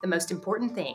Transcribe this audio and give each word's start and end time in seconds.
The 0.00 0.06
most 0.06 0.30
important 0.30 0.76
thing 0.76 0.94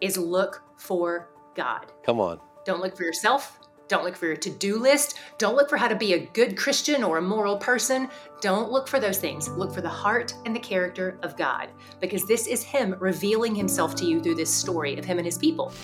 is 0.00 0.16
look 0.16 0.62
for 0.78 1.28
God. 1.54 1.92
Come 2.02 2.20
on. 2.20 2.40
Don't 2.64 2.80
look 2.80 2.96
for 2.96 3.02
yourself. 3.02 3.60
Don't 3.86 4.02
look 4.02 4.16
for 4.16 4.24
your 4.24 4.36
to 4.36 4.48
do 4.48 4.78
list. 4.78 5.18
Don't 5.36 5.56
look 5.56 5.68
for 5.68 5.76
how 5.76 5.88
to 5.88 5.94
be 5.94 6.14
a 6.14 6.26
good 6.28 6.56
Christian 6.56 7.04
or 7.04 7.18
a 7.18 7.22
moral 7.22 7.58
person. 7.58 8.08
Don't 8.40 8.72
look 8.72 8.88
for 8.88 8.98
those 8.98 9.18
things. 9.18 9.48
Look 9.48 9.74
for 9.74 9.82
the 9.82 9.90
heart 9.90 10.32
and 10.46 10.56
the 10.56 10.60
character 10.60 11.18
of 11.22 11.36
God 11.36 11.68
because 12.00 12.26
this 12.26 12.46
is 12.46 12.62
Him 12.62 12.96
revealing 12.98 13.54
Himself 13.54 13.94
to 13.96 14.06
you 14.06 14.22
through 14.22 14.36
this 14.36 14.54
story 14.54 14.96
of 14.96 15.04
Him 15.04 15.18
and 15.18 15.26
His 15.26 15.36
people. 15.36 15.74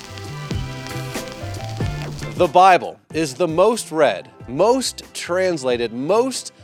The 2.37 2.49
Bible 2.51 2.99
is 3.13 3.35
the 3.35 3.49
most 3.49 3.93
read, 3.93 4.31
most 4.49 5.03
translated, 5.13 5.93
most 5.93 6.55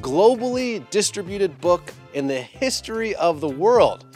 globally 0.00 0.88
distributed 0.88 1.60
book 1.60 1.92
in 2.14 2.26
the 2.26 2.40
history 2.40 3.14
of 3.16 3.42
the 3.42 3.48
world. 3.48 4.06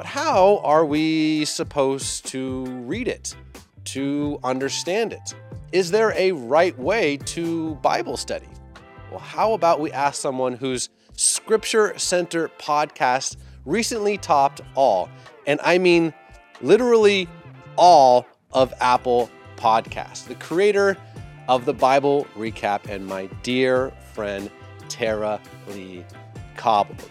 But 0.00 0.06
how 0.06 0.62
are 0.64 0.86
we 0.86 1.44
supposed 1.44 2.24
to 2.28 2.64
read 2.86 3.06
it, 3.06 3.36
to 3.84 4.40
understand 4.42 5.12
it? 5.12 5.34
Is 5.72 5.90
there 5.90 6.14
a 6.16 6.32
right 6.32 6.76
way 6.78 7.18
to 7.18 7.74
Bible 7.82 8.16
study? 8.16 8.48
Well, 9.10 9.20
how 9.20 9.52
about 9.52 9.78
we 9.78 9.92
ask 9.92 10.18
someone 10.18 10.54
whose 10.54 10.88
Scripture 11.16 11.98
Center 11.98 12.48
podcast 12.58 13.36
recently 13.66 14.16
topped 14.16 14.62
all, 14.74 15.10
and 15.46 15.60
I 15.62 15.76
mean 15.76 16.14
literally 16.62 17.28
all 17.76 18.26
of 18.52 18.72
Apple 18.80 19.30
Podcasts, 19.56 20.26
the 20.26 20.34
creator 20.36 20.96
of 21.46 21.66
the 21.66 21.74
Bible 21.74 22.26
Recap, 22.38 22.88
and 22.88 23.06
my 23.06 23.26
dear 23.42 23.90
friend 24.14 24.50
Tara 24.88 25.42
Lee 25.68 26.06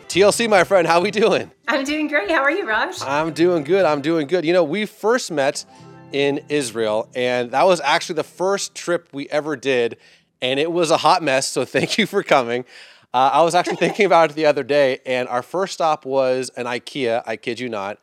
TLC, 0.07 0.47
my 0.47 0.63
friend, 0.63 0.85
how 0.85 1.01
we 1.01 1.09
doing? 1.09 1.49
I'm 1.67 1.83
doing 1.83 2.07
great. 2.07 2.29
How 2.29 2.41
are 2.41 2.51
you, 2.51 2.67
Raj? 2.67 3.01
I'm 3.01 3.33
doing 3.33 3.63
good. 3.63 3.83
I'm 3.83 3.99
doing 3.99 4.27
good. 4.27 4.45
You 4.45 4.53
know, 4.53 4.63
we 4.63 4.85
first 4.85 5.31
met 5.31 5.65
in 6.11 6.45
Israel, 6.49 7.09
and 7.15 7.49
that 7.51 7.65
was 7.65 7.81
actually 7.81 8.15
the 8.15 8.23
first 8.23 8.75
trip 8.75 9.09
we 9.11 9.27
ever 9.29 9.55
did, 9.55 9.97
and 10.39 10.59
it 10.59 10.71
was 10.71 10.91
a 10.91 10.97
hot 10.97 11.23
mess. 11.23 11.47
So 11.47 11.65
thank 11.77 11.97
you 11.97 12.05
for 12.05 12.21
coming. 12.21 12.63
Uh, 13.11 13.31
I 13.33 13.41
was 13.41 13.55
actually 13.55 13.75
thinking 13.87 14.05
about 14.05 14.29
it 14.29 14.35
the 14.35 14.45
other 14.45 14.63
day, 14.63 14.99
and 15.03 15.27
our 15.27 15.41
first 15.41 15.73
stop 15.73 16.05
was 16.05 16.51
an 16.55 16.67
IKEA. 16.67 17.23
I 17.25 17.35
kid 17.35 17.59
you 17.59 17.69
not. 17.69 17.97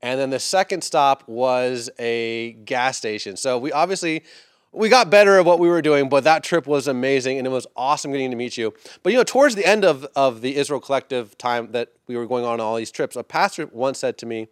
And 0.00 0.18
then 0.18 0.30
the 0.30 0.38
second 0.38 0.82
stop 0.82 1.24
was 1.26 1.90
a 1.98 2.52
gas 2.64 2.96
station. 2.96 3.36
So 3.36 3.58
we 3.58 3.70
obviously 3.70 4.22
we 4.76 4.90
got 4.90 5.08
better 5.08 5.38
at 5.38 5.46
what 5.46 5.58
we 5.58 5.68
were 5.68 5.80
doing, 5.80 6.10
but 6.10 6.24
that 6.24 6.44
trip 6.44 6.66
was 6.66 6.86
amazing 6.86 7.38
and 7.38 7.46
it 7.46 7.50
was 7.50 7.66
awesome 7.76 8.12
getting 8.12 8.30
to 8.30 8.36
meet 8.36 8.58
you. 8.58 8.74
But 9.02 9.12
you 9.12 9.18
know, 9.18 9.24
towards 9.24 9.54
the 9.54 9.66
end 9.66 9.86
of, 9.86 10.06
of 10.14 10.42
the 10.42 10.56
Israel 10.56 10.80
Collective 10.80 11.36
time 11.38 11.72
that 11.72 11.92
we 12.06 12.14
were 12.14 12.26
going 12.26 12.44
on 12.44 12.60
all 12.60 12.76
these 12.76 12.90
trips, 12.90 13.16
a 13.16 13.24
pastor 13.24 13.68
once 13.72 13.98
said 13.98 14.18
to 14.18 14.26
me, 14.26 14.48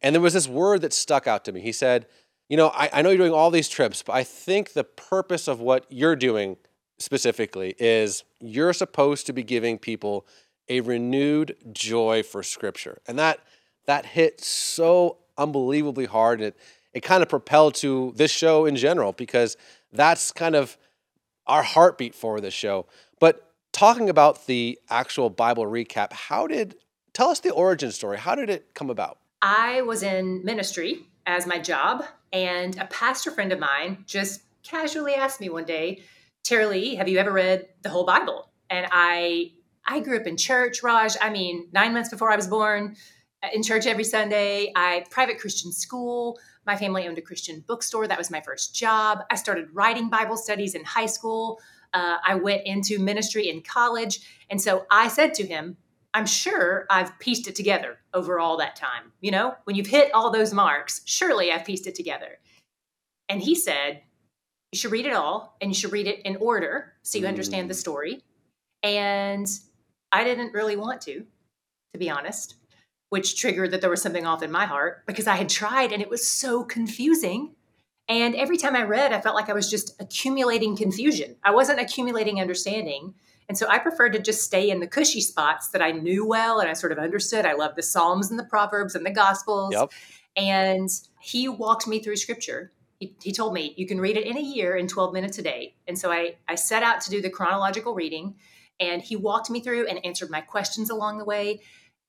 and 0.00 0.14
there 0.14 0.22
was 0.22 0.32
this 0.32 0.48
word 0.48 0.80
that 0.80 0.94
stuck 0.94 1.26
out 1.26 1.44
to 1.44 1.52
me. 1.52 1.60
He 1.60 1.72
said, 1.72 2.06
You 2.48 2.56
know, 2.56 2.68
I, 2.68 2.88
I 2.90 3.02
know 3.02 3.10
you're 3.10 3.18
doing 3.18 3.34
all 3.34 3.50
these 3.50 3.68
trips, 3.68 4.02
but 4.02 4.14
I 4.14 4.24
think 4.24 4.72
the 4.72 4.84
purpose 4.84 5.46
of 5.46 5.60
what 5.60 5.84
you're 5.90 6.16
doing 6.16 6.56
specifically 6.98 7.74
is 7.78 8.24
you're 8.40 8.72
supposed 8.72 9.26
to 9.26 9.34
be 9.34 9.42
giving 9.42 9.78
people 9.78 10.26
a 10.70 10.80
renewed 10.80 11.54
joy 11.70 12.22
for 12.22 12.42
Scripture. 12.42 13.02
And 13.06 13.18
that 13.18 13.40
that 13.84 14.06
hit 14.06 14.40
so 14.40 15.18
unbelievably 15.36 16.06
hard. 16.06 16.40
And 16.40 16.48
it, 16.48 16.56
it 16.92 17.00
kind 17.00 17.22
of 17.22 17.28
propelled 17.28 17.74
to 17.76 18.12
this 18.16 18.30
show 18.30 18.66
in 18.66 18.76
general 18.76 19.12
because 19.12 19.56
that's 19.92 20.32
kind 20.32 20.54
of 20.54 20.76
our 21.46 21.62
heartbeat 21.62 22.14
for 22.14 22.40
this 22.40 22.54
show. 22.54 22.86
But 23.18 23.52
talking 23.72 24.08
about 24.08 24.46
the 24.46 24.78
actual 24.88 25.30
Bible 25.30 25.64
recap, 25.64 26.12
how 26.12 26.46
did 26.46 26.76
tell 27.12 27.28
us 27.28 27.40
the 27.40 27.50
origin 27.50 27.92
story? 27.92 28.18
How 28.18 28.34
did 28.34 28.50
it 28.50 28.74
come 28.74 28.90
about? 28.90 29.18
I 29.42 29.82
was 29.82 30.02
in 30.02 30.44
ministry 30.44 31.06
as 31.26 31.46
my 31.46 31.58
job, 31.58 32.04
and 32.32 32.76
a 32.78 32.86
pastor 32.86 33.30
friend 33.30 33.52
of 33.52 33.58
mine 33.58 34.04
just 34.06 34.42
casually 34.62 35.14
asked 35.14 35.40
me 35.40 35.48
one 35.48 35.64
day, 35.64 36.02
Tara-Leigh, 36.44 36.96
have 36.96 37.08
you 37.08 37.18
ever 37.18 37.32
read 37.32 37.68
the 37.82 37.88
whole 37.88 38.04
Bible? 38.04 38.50
And 38.68 38.86
I 38.90 39.52
I 39.86 40.00
grew 40.00 40.18
up 40.18 40.26
in 40.26 40.36
church, 40.36 40.82
Raj. 40.82 41.16
I 41.20 41.30
mean, 41.30 41.68
nine 41.72 41.94
months 41.94 42.10
before 42.10 42.30
I 42.30 42.36
was 42.36 42.46
born, 42.46 42.96
uh, 43.42 43.48
in 43.54 43.62
church 43.62 43.86
every 43.86 44.04
Sunday. 44.04 44.72
I 44.76 45.04
private 45.10 45.38
Christian 45.38 45.72
school. 45.72 46.38
My 46.66 46.76
family 46.76 47.08
owned 47.08 47.18
a 47.18 47.22
Christian 47.22 47.64
bookstore. 47.66 48.06
That 48.06 48.18
was 48.18 48.30
my 48.30 48.40
first 48.40 48.74
job. 48.74 49.20
I 49.30 49.36
started 49.36 49.68
writing 49.72 50.08
Bible 50.08 50.36
studies 50.36 50.74
in 50.74 50.84
high 50.84 51.06
school. 51.06 51.60
Uh, 51.92 52.18
I 52.24 52.34
went 52.34 52.66
into 52.66 52.98
ministry 52.98 53.48
in 53.48 53.62
college. 53.62 54.20
And 54.50 54.60
so 54.60 54.86
I 54.90 55.08
said 55.08 55.34
to 55.34 55.46
him, 55.46 55.76
I'm 56.12 56.26
sure 56.26 56.86
I've 56.90 57.18
pieced 57.18 57.48
it 57.48 57.54
together 57.54 57.98
over 58.12 58.38
all 58.38 58.56
that 58.58 58.76
time. 58.76 59.12
You 59.20 59.30
know, 59.30 59.54
when 59.64 59.76
you've 59.76 59.86
hit 59.86 60.12
all 60.12 60.30
those 60.30 60.52
marks, 60.52 61.02
surely 61.04 61.52
I've 61.52 61.64
pieced 61.64 61.86
it 61.86 61.94
together. 61.94 62.38
And 63.28 63.40
he 63.40 63.54
said, 63.54 64.02
You 64.72 64.78
should 64.78 64.92
read 64.92 65.06
it 65.06 65.12
all 65.12 65.56
and 65.60 65.70
you 65.70 65.74
should 65.74 65.92
read 65.92 66.08
it 66.08 66.20
in 66.24 66.36
order 66.36 66.94
so 67.02 67.18
you 67.18 67.26
understand 67.26 67.70
the 67.70 67.74
mm. 67.74 67.78
story. 67.78 68.22
And 68.82 69.48
I 70.10 70.24
didn't 70.24 70.52
really 70.52 70.76
want 70.76 71.00
to, 71.02 71.24
to 71.92 71.98
be 71.98 72.10
honest 72.10 72.56
which 73.10 73.38
triggered 73.38 73.72
that 73.72 73.80
there 73.80 73.90
was 73.90 74.00
something 74.00 74.26
off 74.26 74.42
in 74.42 74.50
my 74.50 74.64
heart 74.64 75.04
because 75.06 75.26
I 75.26 75.36
had 75.36 75.48
tried 75.48 75.92
and 75.92 76.00
it 76.00 76.08
was 76.08 76.28
so 76.28 76.64
confusing. 76.64 77.54
And 78.08 78.34
every 78.34 78.56
time 78.56 78.74
I 78.74 78.82
read, 78.82 79.12
I 79.12 79.20
felt 79.20 79.34
like 79.34 79.50
I 79.50 79.52
was 79.52 79.68
just 79.68 80.00
accumulating 80.00 80.76
confusion. 80.76 81.36
I 81.44 81.50
wasn't 81.50 81.80
accumulating 81.80 82.40
understanding. 82.40 83.14
And 83.48 83.58
so 83.58 83.68
I 83.68 83.78
preferred 83.78 84.12
to 84.12 84.20
just 84.20 84.42
stay 84.42 84.70
in 84.70 84.78
the 84.78 84.86
cushy 84.86 85.20
spots 85.20 85.68
that 85.70 85.82
I 85.82 85.90
knew 85.90 86.24
well 86.24 86.60
and 86.60 86.70
I 86.70 86.72
sort 86.72 86.92
of 86.92 86.98
understood. 86.98 87.44
I 87.44 87.54
love 87.54 87.74
the 87.74 87.82
Psalms 87.82 88.30
and 88.30 88.38
the 88.38 88.44
Proverbs 88.44 88.94
and 88.94 89.04
the 89.04 89.10
Gospels. 89.10 89.72
Yep. 89.72 89.90
And 90.36 90.88
he 91.20 91.48
walked 91.48 91.88
me 91.88 92.00
through 92.00 92.16
scripture. 92.16 92.70
He, 93.00 93.16
he 93.20 93.32
told 93.32 93.54
me, 93.54 93.74
you 93.76 93.88
can 93.88 94.00
read 94.00 94.16
it 94.16 94.24
in 94.24 94.36
a 94.36 94.40
year 94.40 94.76
in 94.76 94.86
12 94.86 95.12
minutes 95.12 95.38
a 95.38 95.42
day. 95.42 95.74
And 95.88 95.98
so 95.98 96.12
I, 96.12 96.36
I 96.48 96.54
set 96.54 96.84
out 96.84 97.00
to 97.02 97.10
do 97.10 97.20
the 97.20 97.30
chronological 97.30 97.92
reading. 97.92 98.36
And 98.78 99.02
he 99.02 99.16
walked 99.16 99.50
me 99.50 99.60
through 99.60 99.88
and 99.88 100.04
answered 100.06 100.30
my 100.30 100.40
questions 100.40 100.88
along 100.88 101.18
the 101.18 101.24
way. 101.24 101.60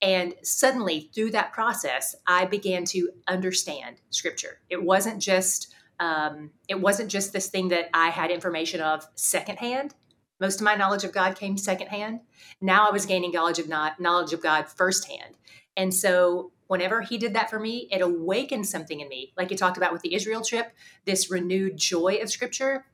And 0.01 0.33
suddenly, 0.41 1.11
through 1.13 1.31
that 1.31 1.53
process, 1.53 2.15
I 2.25 2.45
began 2.45 2.85
to 2.85 3.09
understand 3.27 3.97
Scripture. 4.09 4.59
It 4.69 4.83
wasn't 4.83 5.21
just 5.21 5.73
um, 5.99 6.49
it 6.67 6.81
wasn't 6.81 7.11
just 7.11 7.31
this 7.31 7.49
thing 7.49 7.67
that 7.67 7.89
I 7.93 8.09
had 8.09 8.31
information 8.31 8.81
of 8.81 9.07
secondhand. 9.13 9.93
Most 10.39 10.59
of 10.59 10.65
my 10.65 10.73
knowledge 10.73 11.03
of 11.03 11.11
God 11.11 11.35
came 11.35 11.55
secondhand. 11.55 12.21
Now 12.59 12.87
I 12.87 12.91
was 12.91 13.05
gaining 13.05 13.31
knowledge 13.31 13.59
of 13.59 13.69
not 13.69 13.99
knowledge 13.99 14.33
of 14.33 14.41
God 14.41 14.67
firsthand. 14.67 15.35
And 15.77 15.93
so, 15.93 16.51
whenever 16.65 17.01
He 17.01 17.19
did 17.19 17.35
that 17.35 17.51
for 17.51 17.59
me, 17.59 17.87
it 17.91 18.01
awakened 18.01 18.65
something 18.65 18.99
in 18.99 19.07
me. 19.07 19.33
Like 19.37 19.51
you 19.51 19.57
talked 19.57 19.77
about 19.77 19.93
with 19.93 20.01
the 20.01 20.15
Israel 20.15 20.41
trip, 20.41 20.73
this 21.05 21.29
renewed 21.29 21.77
joy 21.77 22.17
of 22.21 22.31
Scripture 22.31 22.85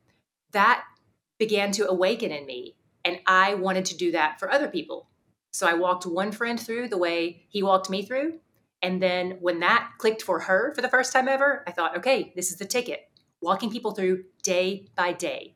that 0.52 0.84
began 1.40 1.72
to 1.72 1.88
awaken 1.88 2.32
in 2.32 2.46
me, 2.46 2.76
and 3.06 3.20
I 3.26 3.54
wanted 3.54 3.86
to 3.86 3.98
do 3.98 4.12
that 4.12 4.40
for 4.40 4.52
other 4.52 4.68
people 4.68 5.08
so 5.58 5.66
I 5.66 5.74
walked 5.74 6.06
one 6.06 6.32
friend 6.32 6.60
through 6.60 6.90
the 6.90 7.00
way 7.00 7.42
he 7.50 7.64
walked 7.64 7.90
me 7.90 8.04
through. 8.04 8.40
And 8.84 9.02
then 9.02 9.38
when 9.40 9.60
that 9.62 9.90
clicked 9.98 10.22
for 10.22 10.42
her 10.42 10.72
for 10.76 10.84
the 10.84 10.88
first 10.88 11.12
time 11.12 11.28
ever, 11.28 11.64
I 11.66 11.72
thought, 11.72 11.98
okay, 11.98 12.32
this 12.36 12.52
is 12.52 12.58
the 12.58 12.66
ticket. 12.66 13.10
Walking 13.42 13.72
people 13.72 13.92
through 13.92 14.26
day 14.44 14.86
by 14.96 15.14
day. 15.14 15.56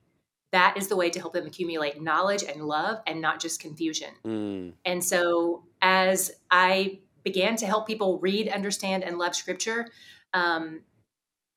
That 0.52 0.76
is 0.76 0.88
the 0.88 0.96
way 0.96 1.12
to 1.12 1.20
help 1.20 1.34
them 1.34 1.46
accumulate 1.46 2.02
knowledge 2.02 2.44
and 2.44 2.64
love 2.64 2.98
and 3.06 3.22
not 3.22 3.40
just 3.40 3.62
confusion. 3.62 4.10
Mm. 4.26 4.74
And 4.86 5.04
so 5.04 5.66
as 5.84 6.32
I 6.50 7.02
began 7.24 7.56
to 7.58 7.68
help 7.68 7.86
people 7.86 8.18
read, 8.18 8.50
understand, 8.50 9.04
and 9.04 9.20
love 9.20 9.36
scripture 9.36 9.88
um, 10.34 10.82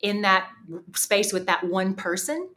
in 0.02 0.20
that 0.20 0.50
space 0.94 1.32
with 1.32 1.46
that 1.46 1.64
one 1.64 1.94
person, 1.94 2.50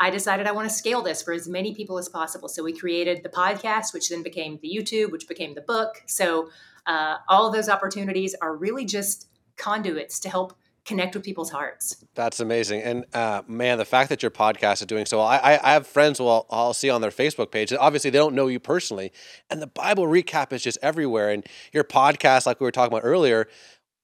I 0.00 0.10
decided 0.10 0.46
I 0.46 0.52
want 0.52 0.68
to 0.68 0.74
scale 0.74 1.02
this 1.02 1.22
for 1.22 1.32
as 1.32 1.48
many 1.48 1.74
people 1.74 1.98
as 1.98 2.08
possible. 2.08 2.48
So 2.48 2.62
we 2.62 2.72
created 2.72 3.22
the 3.22 3.28
podcast, 3.28 3.92
which 3.92 4.08
then 4.08 4.22
became 4.22 4.58
the 4.62 4.70
YouTube, 4.72 5.10
which 5.10 5.26
became 5.26 5.54
the 5.54 5.60
book. 5.60 6.02
So 6.06 6.50
uh, 6.86 7.16
all 7.28 7.50
those 7.50 7.68
opportunities 7.68 8.34
are 8.40 8.54
really 8.54 8.84
just 8.84 9.28
conduits 9.56 10.20
to 10.20 10.28
help 10.28 10.54
connect 10.84 11.14
with 11.14 11.22
people's 11.22 11.50
hearts. 11.50 12.02
That's 12.14 12.40
amazing. 12.40 12.80
And 12.82 13.04
uh, 13.12 13.42
man, 13.46 13.76
the 13.76 13.84
fact 13.84 14.08
that 14.08 14.22
your 14.22 14.30
podcast 14.30 14.80
is 14.80 14.86
doing 14.86 15.04
so 15.04 15.18
well, 15.18 15.26
I, 15.26 15.60
I 15.62 15.72
have 15.74 15.86
friends 15.86 16.18
who 16.18 16.26
I'll, 16.26 16.46
I'll, 16.48 16.72
see 16.72 16.88
on 16.88 17.02
their 17.02 17.10
Facebook 17.10 17.50
page. 17.50 17.72
Obviously, 17.72 18.08
they 18.08 18.18
don't 18.18 18.34
know 18.34 18.46
you 18.46 18.58
personally. 18.58 19.12
And 19.50 19.60
the 19.60 19.66
Bible 19.66 20.04
recap 20.04 20.52
is 20.52 20.62
just 20.62 20.78
everywhere. 20.80 21.28
And 21.28 21.44
your 21.74 21.84
podcast, 21.84 22.46
like 22.46 22.58
we 22.58 22.64
were 22.64 22.72
talking 22.72 22.96
about 22.96 23.04
earlier, 23.04 23.48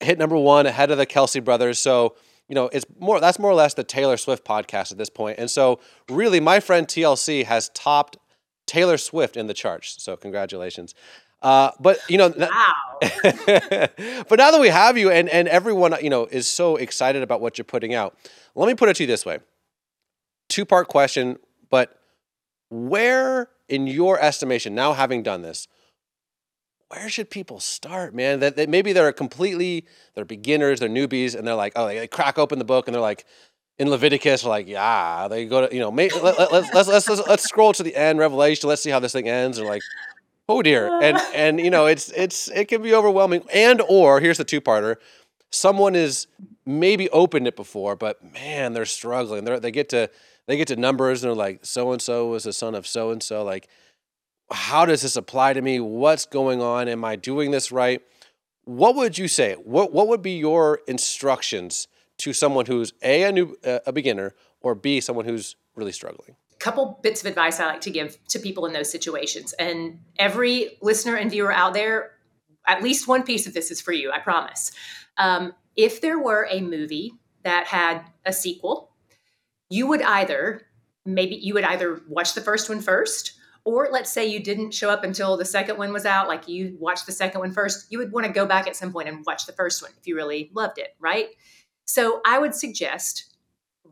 hit 0.00 0.18
number 0.18 0.36
one 0.36 0.66
ahead 0.66 0.90
of 0.90 0.98
the 0.98 1.06
Kelce 1.06 1.42
brothers. 1.42 1.78
So 1.78 2.16
you 2.48 2.54
know, 2.54 2.68
it's 2.72 2.86
more 2.98 3.20
that's 3.20 3.38
more 3.38 3.50
or 3.50 3.54
less 3.54 3.74
the 3.74 3.84
Taylor 3.84 4.16
Swift 4.16 4.44
podcast 4.44 4.92
at 4.92 4.98
this 4.98 5.10
point. 5.10 5.38
And 5.38 5.50
so, 5.50 5.80
really, 6.10 6.40
my 6.40 6.60
friend 6.60 6.86
TLC 6.86 7.44
has 7.44 7.70
topped 7.70 8.18
Taylor 8.66 8.98
Swift 8.98 9.36
in 9.36 9.46
the 9.46 9.54
charts. 9.54 10.02
So, 10.02 10.16
congratulations. 10.16 10.94
Uh, 11.42 11.70
but 11.78 11.98
you 12.08 12.18
know, 12.18 12.32
wow. 12.36 12.74
but 13.02 14.38
now 14.38 14.50
that 14.50 14.60
we 14.60 14.68
have 14.68 14.96
you 14.96 15.10
and 15.10 15.28
and 15.28 15.46
everyone 15.48 15.94
you 16.02 16.10
know 16.10 16.26
is 16.26 16.48
so 16.48 16.76
excited 16.76 17.22
about 17.22 17.40
what 17.40 17.58
you're 17.58 17.64
putting 17.64 17.94
out, 17.94 18.16
let 18.54 18.66
me 18.66 18.74
put 18.74 18.88
it 18.88 18.96
to 18.96 19.02
you 19.02 19.06
this 19.06 19.26
way: 19.26 19.38
two 20.48 20.64
part 20.64 20.88
question, 20.88 21.38
but 21.70 21.98
where, 22.70 23.48
in 23.68 23.86
your 23.86 24.18
estimation, 24.20 24.74
now 24.74 24.94
having 24.94 25.22
done 25.22 25.42
this, 25.42 25.68
where 26.94 27.08
should 27.08 27.30
people 27.30 27.60
start, 27.60 28.14
man? 28.14 28.40
That, 28.40 28.56
that 28.56 28.68
maybe 28.68 28.92
they're 28.92 29.12
completely 29.12 29.86
they're 30.14 30.24
beginners, 30.24 30.80
they're 30.80 30.88
newbies, 30.88 31.34
and 31.34 31.46
they're 31.46 31.54
like, 31.54 31.72
oh, 31.76 31.86
they 31.86 32.06
crack 32.06 32.38
open 32.38 32.58
the 32.58 32.64
book 32.64 32.86
and 32.86 32.94
they're 32.94 33.02
like, 33.02 33.24
in 33.78 33.90
Leviticus, 33.90 34.44
like, 34.44 34.68
yeah, 34.68 35.26
they 35.28 35.46
go 35.46 35.66
to, 35.66 35.74
you 35.74 35.80
know, 35.80 35.90
let, 35.90 36.12
us 36.14 36.52
let's, 36.52 36.88
let's, 36.88 37.08
let's, 37.08 37.28
let's 37.28 37.42
scroll 37.42 37.72
to 37.72 37.82
the 37.82 37.96
end, 37.96 38.20
Revelation, 38.20 38.68
let's 38.68 38.82
see 38.82 38.90
how 38.90 39.00
this 39.00 39.12
thing 39.12 39.28
ends. 39.28 39.58
They're 39.58 39.66
like, 39.66 39.82
oh 40.48 40.62
dear. 40.62 41.00
And, 41.02 41.18
and, 41.34 41.58
you 41.58 41.70
know, 41.70 41.86
it's, 41.86 42.10
it's, 42.12 42.48
it 42.48 42.68
can 42.68 42.82
be 42.82 42.94
overwhelming. 42.94 43.42
And, 43.52 43.80
or 43.88 44.20
here's 44.20 44.38
the 44.38 44.44
two 44.44 44.60
parter 44.60 44.96
someone 45.50 45.94
is 45.94 46.26
maybe 46.66 47.08
opened 47.10 47.46
it 47.46 47.54
before, 47.54 47.94
but 47.94 48.22
man, 48.32 48.72
they're 48.72 48.84
struggling. 48.84 49.44
They're, 49.44 49.60
they 49.60 49.70
get 49.70 49.88
to, 49.90 50.10
they 50.46 50.56
get 50.56 50.68
to 50.68 50.76
numbers 50.76 51.22
and 51.22 51.30
they're 51.30 51.36
like, 51.36 51.64
so 51.64 51.92
and 51.92 52.02
so 52.02 52.28
was 52.28 52.44
the 52.44 52.52
son 52.52 52.74
of 52.74 52.86
so 52.86 53.10
and 53.10 53.22
so. 53.22 53.44
Like, 53.44 53.68
how 54.54 54.86
does 54.86 55.02
this 55.02 55.16
apply 55.16 55.52
to 55.52 55.60
me? 55.60 55.80
What's 55.80 56.26
going 56.26 56.62
on? 56.62 56.88
Am 56.88 57.04
I 57.04 57.16
doing 57.16 57.50
this 57.50 57.72
right? 57.72 58.00
What 58.64 58.94
would 58.94 59.18
you 59.18 59.28
say? 59.28 59.54
What 59.54 59.92
what 59.92 60.08
would 60.08 60.22
be 60.22 60.38
your 60.38 60.80
instructions 60.86 61.88
to 62.18 62.32
someone 62.32 62.66
who's 62.66 62.92
a 63.02 63.24
a 63.24 63.32
new 63.32 63.56
a 63.64 63.92
beginner 63.92 64.34
or 64.60 64.74
b 64.74 65.00
someone 65.00 65.26
who's 65.26 65.56
really 65.74 65.92
struggling? 65.92 66.36
Couple 66.60 66.98
bits 67.02 67.20
of 67.20 67.26
advice 67.26 67.60
I 67.60 67.66
like 67.66 67.82
to 67.82 67.90
give 67.90 68.16
to 68.28 68.38
people 68.38 68.64
in 68.64 68.72
those 68.72 68.90
situations, 68.90 69.52
and 69.54 69.98
every 70.18 70.78
listener 70.80 71.16
and 71.16 71.30
viewer 71.30 71.52
out 71.52 71.74
there, 71.74 72.12
at 72.66 72.82
least 72.82 73.06
one 73.06 73.22
piece 73.22 73.46
of 73.46 73.52
this 73.52 73.70
is 73.70 73.80
for 73.80 73.92
you. 73.92 74.10
I 74.12 74.20
promise. 74.20 74.72
Um, 75.18 75.52
if 75.76 76.00
there 76.00 76.18
were 76.18 76.48
a 76.50 76.60
movie 76.60 77.12
that 77.42 77.66
had 77.66 78.02
a 78.24 78.32
sequel, 78.32 78.92
you 79.68 79.86
would 79.88 80.00
either 80.00 80.62
maybe 81.04 81.34
you 81.34 81.52
would 81.52 81.64
either 81.64 82.00
watch 82.08 82.34
the 82.34 82.40
first 82.40 82.70
one 82.70 82.80
first 82.80 83.34
or 83.64 83.88
let's 83.90 84.12
say 84.12 84.26
you 84.26 84.40
didn't 84.40 84.72
show 84.72 84.90
up 84.90 85.04
until 85.04 85.36
the 85.36 85.44
second 85.44 85.78
one 85.78 85.92
was 85.92 86.04
out, 86.04 86.28
like 86.28 86.48
you 86.48 86.76
watched 86.78 87.06
the 87.06 87.12
second 87.12 87.40
one 87.40 87.52
first, 87.52 87.90
you 87.90 87.98
would 87.98 88.12
want 88.12 88.26
to 88.26 88.32
go 88.32 88.46
back 88.46 88.66
at 88.66 88.76
some 88.76 88.92
point 88.92 89.08
and 89.08 89.24
watch 89.26 89.46
the 89.46 89.52
first 89.52 89.82
one 89.82 89.92
if 89.98 90.06
you 90.06 90.14
really 90.14 90.50
loved 90.54 90.78
it, 90.78 90.94
right? 91.00 91.28
So 91.86 92.20
I 92.26 92.38
would 92.38 92.54
suggest 92.54 93.34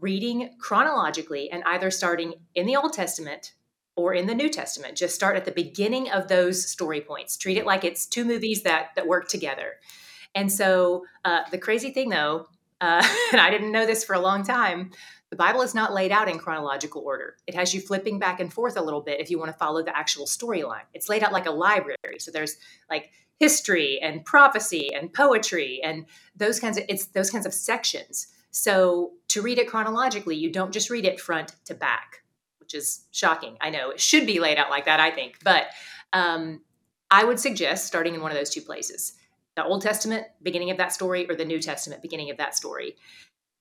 reading 0.01 0.51
chronologically 0.59 1.51
and 1.51 1.63
either 1.65 1.91
starting 1.91 2.35
in 2.55 2.67
the 2.67 2.77
Old 2.77 2.93
Testament 2.93 3.53
or 3.97 4.15
in 4.15 4.27
the 4.27 4.35
New 4.35 4.49
Testament. 4.49 4.97
Just 4.97 5.15
start 5.15 5.37
at 5.37 5.45
the 5.45 5.53
beginning 5.53 6.11
of 6.11 6.29
those 6.29 6.69
story 6.69 7.01
points. 7.01 7.37
Treat 7.37 7.57
it 7.57 7.67
like 7.67 7.85
it's 7.85 8.07
two 8.07 8.25
movies 8.25 8.63
that 8.63 8.89
that 8.97 9.07
work 9.07 9.29
together. 9.29 9.75
And 10.35 10.51
so 10.51 11.05
uh, 11.25 11.41
the 11.51 11.59
crazy 11.59 11.91
thing, 11.91 12.09
though, 12.09 12.49
uh, 12.81 13.07
and 13.33 13.41
I 13.41 13.51
didn't 13.51 13.73
know 13.73 13.87
this 13.87 14.05
for 14.05 14.15
a 14.15 14.21
long 14.21 14.45
time, 14.45 14.91
the 15.33 15.37
Bible 15.37 15.63
is 15.63 15.75
not 15.75 15.95
laid 15.95 16.13
out 16.13 16.29
in 16.29 16.39
chronological 16.39 17.01
order. 17.01 17.39
It 17.47 17.55
has 17.55 17.73
you 17.73 17.81
flipping 17.81 18.19
back 18.19 18.39
and 18.39 18.53
forth 18.53 18.77
a 18.77 18.83
little 18.83 19.01
bit 19.01 19.19
if 19.19 19.31
you 19.31 19.39
want 19.39 19.51
to 19.51 19.57
follow 19.57 19.83
the 19.83 19.97
actual 19.97 20.27
storyline. 20.27 20.83
It's 20.93 21.09
laid 21.09 21.25
out 21.25 21.33
like 21.33 21.47
a 21.47 21.51
library. 21.51 22.19
So 22.19 22.31
there's 22.31 22.59
like 22.91 23.13
history 23.41 23.99
and 24.03 24.27
prophecy 24.27 24.93
and 24.95 25.11
poetry 25.11 25.81
and 25.83 26.05
those 26.37 26.61
kinds 26.61 26.77
of 26.77 26.85
it's 26.87 27.07
those 27.07 27.31
kinds 27.31 27.47
of 27.47 27.55
sections. 27.55 28.27
So 28.51 29.13
to 29.29 29.41
read 29.41 29.57
it 29.57 29.69
chronologically, 29.69 30.37
you 30.37 30.53
don't 30.53 30.71
just 30.71 30.91
read 30.91 31.07
it 31.07 31.19
front 31.19 31.57
to 31.65 31.75
back, 31.75 32.25
which 32.61 32.75
is 32.75 33.07
shocking. 33.11 33.57
I 33.59 33.71
know 33.71 33.89
it 33.89 34.01
should 34.01 34.27
be 34.27 34.39
laid 34.39 34.59
out 34.59 34.69
like 34.69 34.85
that, 34.85 35.01
I 35.01 35.11
think, 35.11 35.39
but 35.43 35.69
um, 36.13 36.61
I 37.11 37.25
would 37.25 37.41
suggest 37.41 37.87
starting 37.87 38.15
in 38.15 38.21
one 38.21 38.33
of 38.33 38.37
those 38.37 38.51
two 38.51 38.61
places 38.61 39.15
the 39.55 39.65
Old 39.65 39.83
Testament, 39.83 40.27
beginning 40.43 40.71
of 40.71 40.77
that 40.79 40.93
story, 40.93 41.29
or 41.29 41.35
the 41.35 41.45
New 41.45 41.59
Testament, 41.59 42.03
beginning 42.03 42.31
of 42.31 42.37
that 42.39 42.55
story. 42.55 42.97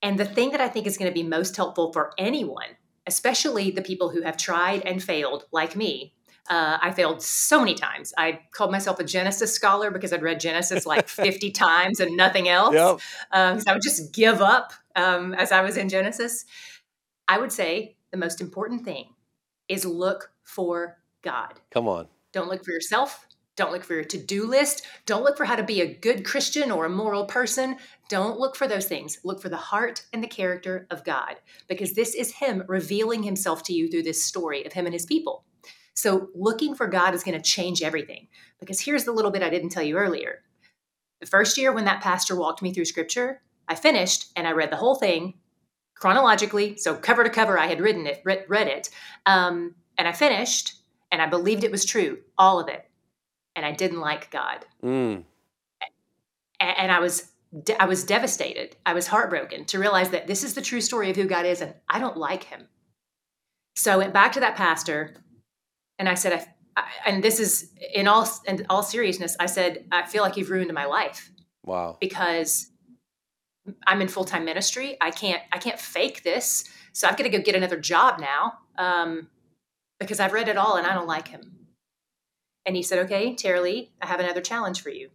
And 0.02 0.18
the 0.18 0.24
thing 0.24 0.50
that 0.50 0.60
I 0.60 0.68
think 0.68 0.86
is 0.86 0.98
going 0.98 1.10
to 1.10 1.14
be 1.14 1.22
most 1.22 1.56
helpful 1.56 1.92
for 1.92 2.12
anyone, 2.18 2.76
especially 3.06 3.70
the 3.70 3.82
people 3.82 4.10
who 4.10 4.22
have 4.22 4.36
tried 4.36 4.82
and 4.84 5.02
failed, 5.02 5.44
like 5.52 5.76
me, 5.76 6.14
uh, 6.50 6.78
I 6.82 6.90
failed 6.90 7.22
so 7.22 7.60
many 7.60 7.74
times. 7.74 8.12
I 8.18 8.40
called 8.50 8.72
myself 8.72 8.98
a 8.98 9.04
Genesis 9.04 9.54
scholar 9.54 9.90
because 9.90 10.12
I'd 10.12 10.22
read 10.22 10.40
Genesis 10.40 10.84
like 10.84 11.08
50 11.08 11.52
times 11.52 12.00
and 12.00 12.16
nothing 12.16 12.48
else. 12.48 12.74
Yep. 12.74 13.00
Um, 13.30 13.60
so 13.60 13.70
I 13.70 13.74
would 13.74 13.82
just 13.82 14.12
give 14.12 14.40
up 14.40 14.72
um, 14.96 15.34
as 15.34 15.52
I 15.52 15.62
was 15.62 15.76
in 15.76 15.88
Genesis. 15.88 16.44
I 17.28 17.38
would 17.38 17.52
say 17.52 17.96
the 18.10 18.16
most 18.16 18.40
important 18.40 18.84
thing 18.84 19.14
is 19.68 19.84
look 19.84 20.32
for 20.42 20.98
God. 21.22 21.54
Come 21.70 21.86
on. 21.88 22.08
Don't 22.32 22.48
look 22.48 22.64
for 22.64 22.72
yourself. 22.72 23.26
Don't 23.54 23.70
look 23.70 23.84
for 23.84 23.94
your 23.94 24.04
to 24.04 24.18
do 24.18 24.46
list. 24.46 24.86
Don't 25.04 25.24
look 25.24 25.36
for 25.36 25.44
how 25.44 25.56
to 25.56 25.62
be 25.62 25.82
a 25.82 25.94
good 25.94 26.24
Christian 26.24 26.70
or 26.70 26.86
a 26.86 26.90
moral 26.90 27.26
person. 27.26 27.76
Don't 28.08 28.38
look 28.38 28.56
for 28.56 28.66
those 28.66 28.86
things. 28.86 29.18
Look 29.24 29.42
for 29.42 29.50
the 29.50 29.56
heart 29.56 30.06
and 30.12 30.22
the 30.22 30.28
character 30.28 30.86
of 30.90 31.04
God, 31.04 31.36
because 31.68 31.92
this 31.92 32.14
is 32.14 32.32
Him 32.32 32.62
revealing 32.66 33.22
Himself 33.22 33.62
to 33.64 33.74
you 33.74 33.90
through 33.90 34.04
this 34.04 34.24
story 34.24 34.64
of 34.64 34.72
Him 34.72 34.86
and 34.86 34.94
His 34.94 35.04
people. 35.04 35.44
So, 35.94 36.28
looking 36.34 36.74
for 36.74 36.86
God 36.86 37.14
is 37.14 37.22
going 37.22 37.36
to 37.36 37.50
change 37.50 37.82
everything. 37.82 38.28
Because 38.58 38.80
here's 38.80 39.04
the 39.04 39.12
little 39.12 39.30
bit 39.30 39.42
I 39.42 39.50
didn't 39.50 39.68
tell 39.68 39.82
you 39.82 39.96
earlier. 39.96 40.42
The 41.20 41.26
first 41.26 41.58
year 41.58 41.72
when 41.72 41.84
that 41.84 42.02
pastor 42.02 42.34
walked 42.34 42.62
me 42.62 42.72
through 42.72 42.86
scripture, 42.86 43.42
I 43.68 43.74
finished 43.74 44.32
and 44.34 44.48
I 44.48 44.52
read 44.52 44.70
the 44.70 44.76
whole 44.76 44.94
thing 44.94 45.34
chronologically. 45.94 46.78
So, 46.78 46.94
cover 46.94 47.22
to 47.22 47.28
cover, 47.28 47.58
I 47.58 47.66
had 47.66 47.82
written 47.82 48.06
it, 48.06 48.22
read 48.24 48.68
it. 48.68 48.88
Um, 49.26 49.74
and 49.98 50.08
I 50.08 50.12
finished 50.12 50.76
and 51.12 51.20
I 51.20 51.26
believed 51.26 51.64
it 51.64 51.70
was 51.70 51.84
true, 51.84 52.20
all 52.38 52.58
of 52.58 52.68
it 52.68 52.86
and 53.56 53.66
I 53.66 53.72
didn't 53.72 54.00
like 54.00 54.30
God. 54.30 54.64
Mm. 54.82 55.24
And 56.60 56.92
I 56.92 57.00
was 57.00 57.30
I 57.78 57.84
was 57.84 58.04
devastated. 58.04 58.76
I 58.86 58.94
was 58.94 59.08
heartbroken 59.08 59.66
to 59.66 59.78
realize 59.78 60.10
that 60.10 60.26
this 60.26 60.42
is 60.42 60.54
the 60.54 60.62
true 60.62 60.80
story 60.80 61.10
of 61.10 61.16
who 61.16 61.26
God 61.26 61.44
is, 61.44 61.60
and 61.60 61.74
I 61.88 61.98
don't 61.98 62.16
like 62.16 62.44
Him. 62.44 62.68
So 63.76 63.92
I 63.92 63.96
went 63.96 64.14
back 64.14 64.32
to 64.32 64.40
that 64.40 64.56
pastor, 64.56 65.14
and 65.98 66.08
I 66.08 66.14
said, 66.14 66.32
I, 66.32 66.80
I, 66.80 66.84
and 67.06 67.22
this 67.22 67.40
is 67.40 67.72
in 67.94 68.06
all 68.08 68.28
in 68.46 68.64
all 68.70 68.82
seriousness, 68.82 69.36
I 69.38 69.46
said, 69.46 69.84
I 69.92 70.06
feel 70.06 70.22
like 70.22 70.36
you've 70.36 70.50
ruined 70.50 70.72
my 70.72 70.86
life. 70.86 71.30
Wow. 71.64 71.98
Because 72.00 72.70
I'm 73.86 74.00
in 74.00 74.08
full 74.08 74.24
time 74.24 74.44
ministry. 74.44 74.96
I 75.00 75.10
can't 75.10 75.42
I 75.52 75.58
can't 75.58 75.78
fake 75.78 76.22
this. 76.22 76.64
So 76.92 77.08
I've 77.08 77.16
got 77.16 77.24
to 77.24 77.30
go 77.30 77.40
get 77.40 77.54
another 77.54 77.78
job 77.78 78.20
now 78.20 78.58
um, 78.78 79.28
because 79.98 80.20
I've 80.20 80.32
read 80.32 80.48
it 80.48 80.56
all 80.56 80.76
and 80.76 80.86
I 80.86 80.94
don't 80.94 81.06
like 81.06 81.28
him. 81.28 81.61
And 82.64 82.76
he 82.76 82.82
said, 82.82 82.98
Okay, 83.00 83.34
Tara-Leigh, 83.34 83.90
I 84.00 84.06
have 84.06 84.20
another 84.20 84.40
challenge 84.40 84.82
for 84.82 84.90
you. 84.90 85.10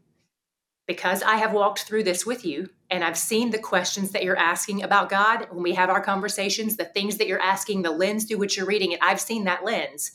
Because 0.88 1.22
I 1.22 1.36
have 1.36 1.51
walked 1.51 1.82
through 1.82 2.04
this 2.04 2.25
with 2.25 2.46
you 2.46 2.70
and 2.89 3.04
I've 3.04 3.18
seen 3.18 3.50
the 3.50 3.60
questions 3.60 4.12
that 4.12 4.24
you're 4.24 4.38
asking 4.38 4.84
about 4.84 5.10
God 5.10 5.48
when 5.51 5.62
we 5.62 5.74
have 5.74 5.89
our 5.89 6.01
conversations, 6.01 6.77
the 6.77 6.86
things 6.86 7.18
that 7.18 7.27
you're 7.27 7.42
asking, 7.42 7.82
the 7.82 7.92
lens 7.92 8.24
through 8.24 8.38
which 8.38 8.56
you're 8.56 8.66
reading 8.66 8.94
it, 8.94 9.00
I've 9.01 9.20
seen 9.20 9.44
that 9.44 9.66
lens. 9.66 10.13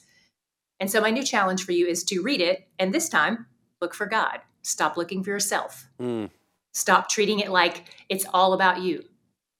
And 0.80 0.90
so 0.90 1.00
my 1.00 1.10
new 1.10 1.22
challenge 1.22 1.64
for 1.64 1.72
you 1.72 1.86
is 1.86 2.02
to 2.04 2.22
read 2.22 2.40
it 2.40 2.66
and 2.78 2.92
this 2.92 3.08
time 3.08 3.46
look 3.80 3.94
for 3.94 4.06
God. 4.06 4.40
Stop 4.62 4.96
looking 4.96 5.22
for 5.22 5.30
yourself. 5.30 5.88
Mm. 6.00 6.30
Stop 6.72 7.08
treating 7.08 7.40
it 7.40 7.50
like 7.50 7.84
it's 8.08 8.24
all 8.32 8.54
about 8.54 8.80
you 8.80 9.04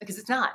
because 0.01 0.19
it's 0.19 0.29
not. 0.29 0.53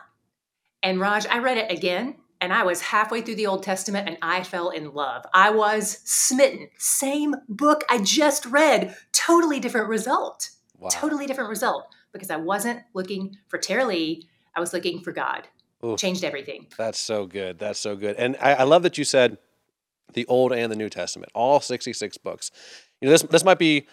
And 0.82 1.00
Raj, 1.00 1.28
I 1.28 1.40
read 1.40 1.58
it 1.58 1.72
again 1.72 2.16
and 2.42 2.54
I 2.54 2.64
was 2.64 2.82
halfway 2.82 3.22
through 3.22 3.36
the 3.36 3.48
Old 3.48 3.64
Testament 3.64 4.08
and 4.08 4.18
I 4.22 4.44
fell 4.44 4.70
in 4.70 4.94
love. 4.94 5.26
I 5.34 5.50
was 5.52 6.00
smitten. 6.04 6.70
Same 6.78 7.36
book 7.48 7.84
I 7.90 8.00
just 8.00 8.46
read, 8.46 8.96
totally 9.12 9.60
different 9.60 9.90
result. 9.90 10.50
Wow. 10.78 10.90
Totally 10.92 11.26
different 11.26 11.50
result 11.50 11.94
because 12.12 12.30
I 12.30 12.38
wasn't 12.38 12.82
looking 12.94 13.38
for 13.48 13.58
Tara-Leigh, 13.58 14.24
I 14.56 14.60
was 14.60 14.74
looking 14.74 15.02
for 15.02 15.12
God. 15.12 15.48
Oof. 15.86 16.00
Changed 16.00 16.24
everything. 16.24 16.68
That's 16.78 17.00
so 17.00 17.26
good. 17.26 17.60
That's 17.60 17.80
so 17.80 17.96
good. 17.96 18.16
And 18.18 18.36
I, 18.42 18.54
I 18.56 18.64
love 18.64 18.84
that 18.84 18.98
you 18.98 19.04
said 19.04 19.38
the 20.14 20.26
Old 20.26 20.52
and 20.52 20.72
the 20.72 20.76
New 20.76 20.90
Testament, 20.90 21.32
all 21.36 21.60
66 21.60 22.18
books. 22.18 22.52
You 23.02 23.08
know, 23.08 23.12
this 23.12 23.22
this 23.24 23.44
might 23.44 23.60
be 23.60 23.88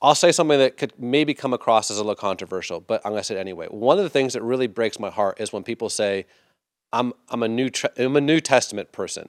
I'll 0.00 0.14
say 0.14 0.30
something 0.30 0.58
that 0.58 0.76
could 0.76 0.92
maybe 0.98 1.34
come 1.34 1.52
across 1.52 1.90
as 1.90 1.98
a 1.98 2.00
little 2.00 2.14
controversial, 2.14 2.80
but 2.80 3.00
I'm 3.04 3.12
going 3.12 3.20
to 3.20 3.24
say 3.24 3.36
it 3.36 3.40
anyway. 3.40 3.66
One 3.66 3.98
of 3.98 4.04
the 4.04 4.10
things 4.10 4.32
that 4.34 4.42
really 4.42 4.68
breaks 4.68 5.00
my 5.00 5.10
heart 5.10 5.40
is 5.40 5.52
when 5.52 5.64
people 5.64 5.88
say, 5.88 6.26
I'm 6.92 7.12
I'm 7.28 7.42
a 7.42 7.48
new 7.48 7.70
I'm 7.96 8.16
a 8.16 8.20
New 8.20 8.40
Testament 8.40 8.92
person. 8.92 9.28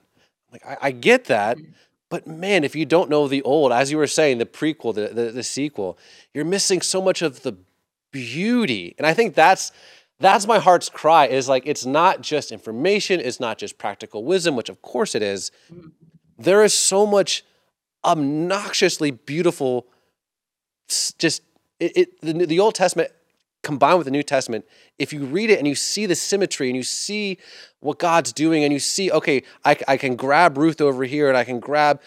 Like 0.52 0.66
I, 0.66 0.78
I 0.82 0.92
get 0.92 1.26
that, 1.26 1.58
mm. 1.58 1.74
but 2.10 2.28
man, 2.28 2.64
if 2.64 2.76
you 2.76 2.86
don't 2.86 3.10
know 3.10 3.28
the 3.28 3.42
old, 3.44 3.72
as 3.72 3.92
you 3.92 3.98
were 3.98 4.08
saying, 4.08 4.38
the 4.38 4.46
prequel, 4.46 4.94
the, 4.94 5.10
the 5.10 5.32
the 5.32 5.44
sequel, 5.44 5.98
you're 6.34 6.46
missing 6.46 6.82
so 6.82 7.02
much 7.02 7.22
of 7.22 7.44
the 7.44 7.58
beauty. 8.12 8.96
And 8.98 9.06
I 9.06 9.14
think 9.14 9.36
that's 9.36 9.72
that's 10.20 10.48
my 10.48 10.60
heart's 10.60 10.90
cry 10.90 11.28
is 11.28 11.48
like 11.48 11.64
it's 11.66 11.86
not 11.86 12.22
just 12.22 12.52
information, 12.52 13.20
it's 13.20 13.40
not 13.40 13.58
just 13.58 13.78
practical 13.78 14.24
wisdom, 14.24 14.56
which 14.56 14.70
of 14.70 14.82
course 14.82 15.16
it 15.16 15.22
is. 15.22 15.52
Mm. 15.72 15.92
There 16.38 16.64
is 16.64 16.74
so 16.74 17.06
much 17.06 17.44
obnoxiously 18.06 19.12
beautiful 19.12 19.86
just 20.88 21.42
it, 21.80 21.98
it 21.98 22.22
the, 22.22 22.46
the 22.46 22.60
Old 22.60 22.76
Testament 22.76 23.12
combined 23.64 23.98
with 23.98 24.06
the 24.06 24.12
New 24.12 24.24
Testament, 24.24 24.66
if 24.98 25.12
you 25.12 25.26
read 25.26 25.50
it 25.50 25.60
and 25.60 25.68
you 25.68 25.76
see 25.76 26.06
the 26.06 26.16
symmetry 26.16 26.70
and 26.70 26.78
you 26.78 26.84
see 26.84 27.38
what 27.80 28.00
God's 28.00 28.32
doing 28.32 28.64
and 28.64 28.72
you 28.72 28.80
see, 28.80 29.12
okay, 29.12 29.44
I, 29.66 29.78
I 29.88 29.98
can 29.98 30.16
grab 30.16 30.58
Ruth 30.58 30.82
over 30.82 31.04
here 31.04 31.28
and 31.28 31.38
I 31.38 31.44
can 31.44 31.60
grab 31.60 32.02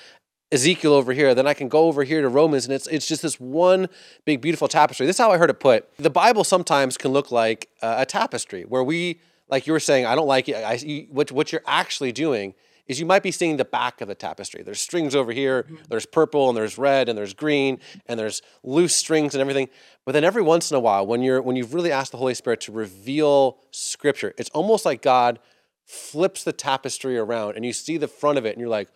Ezekiel 0.52 0.92
over 0.92 1.12
here, 1.12 1.34
then 1.34 1.46
I 1.46 1.54
can 1.54 1.68
go 1.68 1.86
over 1.86 2.04
here 2.04 2.20
to 2.20 2.28
Romans, 2.28 2.66
and 2.66 2.74
it's 2.74 2.86
it's 2.88 3.06
just 3.06 3.22
this 3.22 3.40
one 3.40 3.88
big 4.26 4.42
beautiful 4.42 4.68
tapestry. 4.68 5.06
This 5.06 5.16
is 5.16 5.20
how 5.20 5.32
I 5.32 5.38
heard 5.38 5.48
it 5.48 5.60
put. 5.60 5.88
The 5.96 6.10
Bible 6.10 6.44
sometimes 6.44 6.98
can 6.98 7.10
look 7.10 7.30
like 7.30 7.70
uh, 7.80 7.96
a 7.98 8.04
tapestry 8.04 8.64
where 8.64 8.84
we, 8.84 9.18
like 9.48 9.66
you 9.66 9.72
were 9.72 9.80
saying, 9.80 10.04
I 10.04 10.14
don't 10.14 10.26
like 10.26 10.50
it. 10.50 10.56
I, 10.56 11.06
what 11.10 11.32
what 11.32 11.52
you're 11.52 11.64
actually 11.66 12.12
doing 12.12 12.52
is 12.86 12.98
you 12.98 13.06
might 13.06 13.22
be 13.22 13.30
seeing 13.30 13.56
the 13.56 13.64
back 13.64 14.00
of 14.00 14.08
the 14.08 14.14
tapestry. 14.14 14.62
There's 14.62 14.80
strings 14.80 15.14
over 15.14 15.32
here, 15.32 15.62
mm-hmm. 15.62 15.76
there's 15.88 16.06
purple 16.06 16.48
and 16.48 16.56
there's 16.56 16.78
red 16.78 17.08
and 17.08 17.16
there's 17.16 17.34
green 17.34 17.78
and 18.06 18.18
there's 18.18 18.42
loose 18.62 18.94
strings 18.94 19.34
and 19.34 19.40
everything. 19.40 19.68
But 20.04 20.12
then 20.12 20.24
every 20.24 20.42
once 20.42 20.70
in 20.70 20.76
a 20.76 20.80
while, 20.80 21.06
when 21.06 21.22
you're 21.22 21.40
when 21.40 21.56
you've 21.56 21.74
really 21.74 21.92
asked 21.92 22.12
the 22.12 22.18
Holy 22.18 22.34
Spirit 22.34 22.60
to 22.62 22.72
reveal 22.72 23.58
scripture, 23.70 24.34
it's 24.36 24.50
almost 24.50 24.84
like 24.84 25.02
God 25.02 25.38
flips 25.84 26.44
the 26.44 26.52
tapestry 26.52 27.18
around 27.18 27.56
and 27.56 27.64
you 27.64 27.72
see 27.72 27.96
the 27.96 28.08
front 28.08 28.38
of 28.38 28.44
it 28.46 28.50
and 28.50 28.60
you're 28.60 28.68
like, 28.68 28.88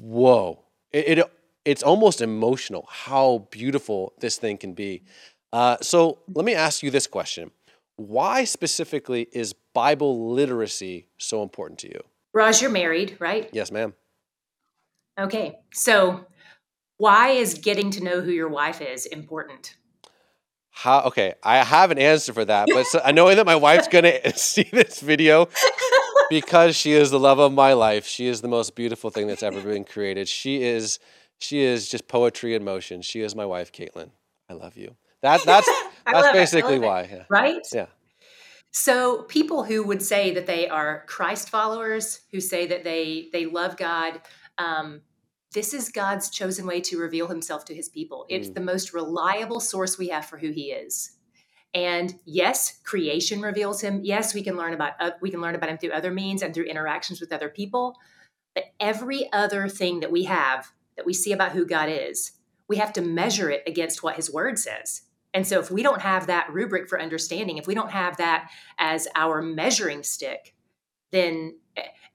whoa. 0.00 0.64
It, 0.92 1.18
it 1.18 1.32
it's 1.64 1.82
almost 1.82 2.20
emotional 2.20 2.86
how 2.88 3.46
beautiful 3.50 4.14
this 4.20 4.38
thing 4.38 4.56
can 4.56 4.72
be. 4.72 5.02
Uh, 5.52 5.76
so 5.82 6.18
let 6.32 6.44
me 6.44 6.54
ask 6.54 6.82
you 6.82 6.90
this 6.90 7.06
question. 7.06 7.50
Why 7.96 8.44
specifically 8.44 9.28
is 9.32 9.52
Bible 9.74 10.32
literacy 10.32 11.06
so 11.18 11.42
important 11.42 11.78
to 11.80 11.88
you? 11.88 12.00
Raj, 12.32 12.62
you're 12.62 12.70
married, 12.70 13.16
right? 13.18 13.48
Yes, 13.52 13.70
ma'am. 13.70 13.94
Okay. 15.18 15.58
So, 15.72 16.26
why 16.96 17.30
is 17.30 17.54
getting 17.54 17.90
to 17.92 18.04
know 18.04 18.20
who 18.20 18.30
your 18.30 18.48
wife 18.48 18.80
is 18.80 19.06
important? 19.06 19.76
How, 20.70 21.02
okay, 21.02 21.34
I 21.42 21.56
have 21.56 21.90
an 21.90 21.98
answer 21.98 22.32
for 22.32 22.44
that, 22.44 22.68
but 22.72 22.86
so, 22.86 23.02
knowing 23.10 23.36
that 23.36 23.46
my 23.46 23.56
wife's 23.56 23.88
gonna 23.88 24.32
see 24.36 24.68
this 24.72 25.00
video 25.00 25.48
because 26.30 26.76
she 26.76 26.92
is 26.92 27.10
the 27.10 27.18
love 27.18 27.38
of 27.38 27.52
my 27.52 27.72
life, 27.72 28.06
she 28.06 28.28
is 28.28 28.40
the 28.40 28.48
most 28.48 28.74
beautiful 28.74 29.10
thing 29.10 29.26
that's 29.26 29.42
ever 29.42 29.60
been 29.60 29.84
created. 29.84 30.28
She 30.28 30.62
is, 30.62 30.98
she 31.38 31.60
is 31.60 31.88
just 31.88 32.06
poetry 32.08 32.54
in 32.54 32.64
motion. 32.64 33.02
She 33.02 33.20
is 33.20 33.34
my 33.34 33.44
wife, 33.44 33.72
Caitlin. 33.72 34.10
I 34.48 34.54
love 34.54 34.76
you. 34.76 34.96
That 35.22 35.40
that's 35.44 35.68
that's 36.06 36.32
basically 36.32 36.78
why. 36.78 37.08
Yeah. 37.10 37.24
Right? 37.28 37.66
Yeah. 37.72 37.86
So 38.72 39.22
people 39.24 39.64
who 39.64 39.82
would 39.84 40.02
say 40.02 40.32
that 40.34 40.46
they 40.46 40.68
are 40.68 41.04
Christ 41.06 41.50
followers, 41.50 42.20
who 42.30 42.40
say 42.40 42.66
that 42.66 42.84
they 42.84 43.28
they 43.32 43.46
love 43.46 43.76
God, 43.76 44.20
um, 44.58 45.02
this 45.52 45.74
is 45.74 45.88
God's 45.88 46.30
chosen 46.30 46.66
way 46.66 46.80
to 46.82 46.98
reveal 46.98 47.26
Himself 47.26 47.64
to 47.66 47.74
His 47.74 47.88
people. 47.88 48.26
It's 48.28 48.48
mm. 48.48 48.54
the 48.54 48.60
most 48.60 48.94
reliable 48.94 49.60
source 49.60 49.98
we 49.98 50.08
have 50.08 50.26
for 50.26 50.38
who 50.38 50.50
He 50.50 50.70
is. 50.70 51.16
And 51.74 52.14
yes, 52.24 52.80
creation 52.84 53.40
reveals 53.40 53.80
Him. 53.80 54.00
Yes, 54.04 54.34
we 54.34 54.42
can 54.42 54.56
learn 54.56 54.74
about 54.74 54.92
uh, 55.00 55.12
we 55.20 55.30
can 55.30 55.40
learn 55.40 55.56
about 55.56 55.70
Him 55.70 55.78
through 55.78 55.92
other 55.92 56.12
means 56.12 56.42
and 56.42 56.54
through 56.54 56.64
interactions 56.64 57.20
with 57.20 57.32
other 57.32 57.48
people. 57.48 57.96
But 58.54 58.64
every 58.78 59.32
other 59.32 59.68
thing 59.68 60.00
that 60.00 60.12
we 60.12 60.24
have 60.24 60.72
that 60.96 61.06
we 61.06 61.14
see 61.14 61.32
about 61.32 61.52
who 61.52 61.66
God 61.66 61.88
is, 61.88 62.32
we 62.68 62.76
have 62.76 62.92
to 62.94 63.02
measure 63.02 63.50
it 63.50 63.62
against 63.66 64.02
what 64.02 64.16
His 64.16 64.32
Word 64.32 64.58
says. 64.58 65.02
And 65.32 65.46
so, 65.46 65.60
if 65.60 65.70
we 65.70 65.82
don't 65.82 66.00
have 66.00 66.26
that 66.26 66.52
rubric 66.52 66.88
for 66.88 67.00
understanding, 67.00 67.58
if 67.58 67.66
we 67.66 67.74
don't 67.74 67.90
have 67.90 68.16
that 68.16 68.50
as 68.78 69.06
our 69.14 69.40
measuring 69.40 70.02
stick, 70.02 70.54
then 71.12 71.56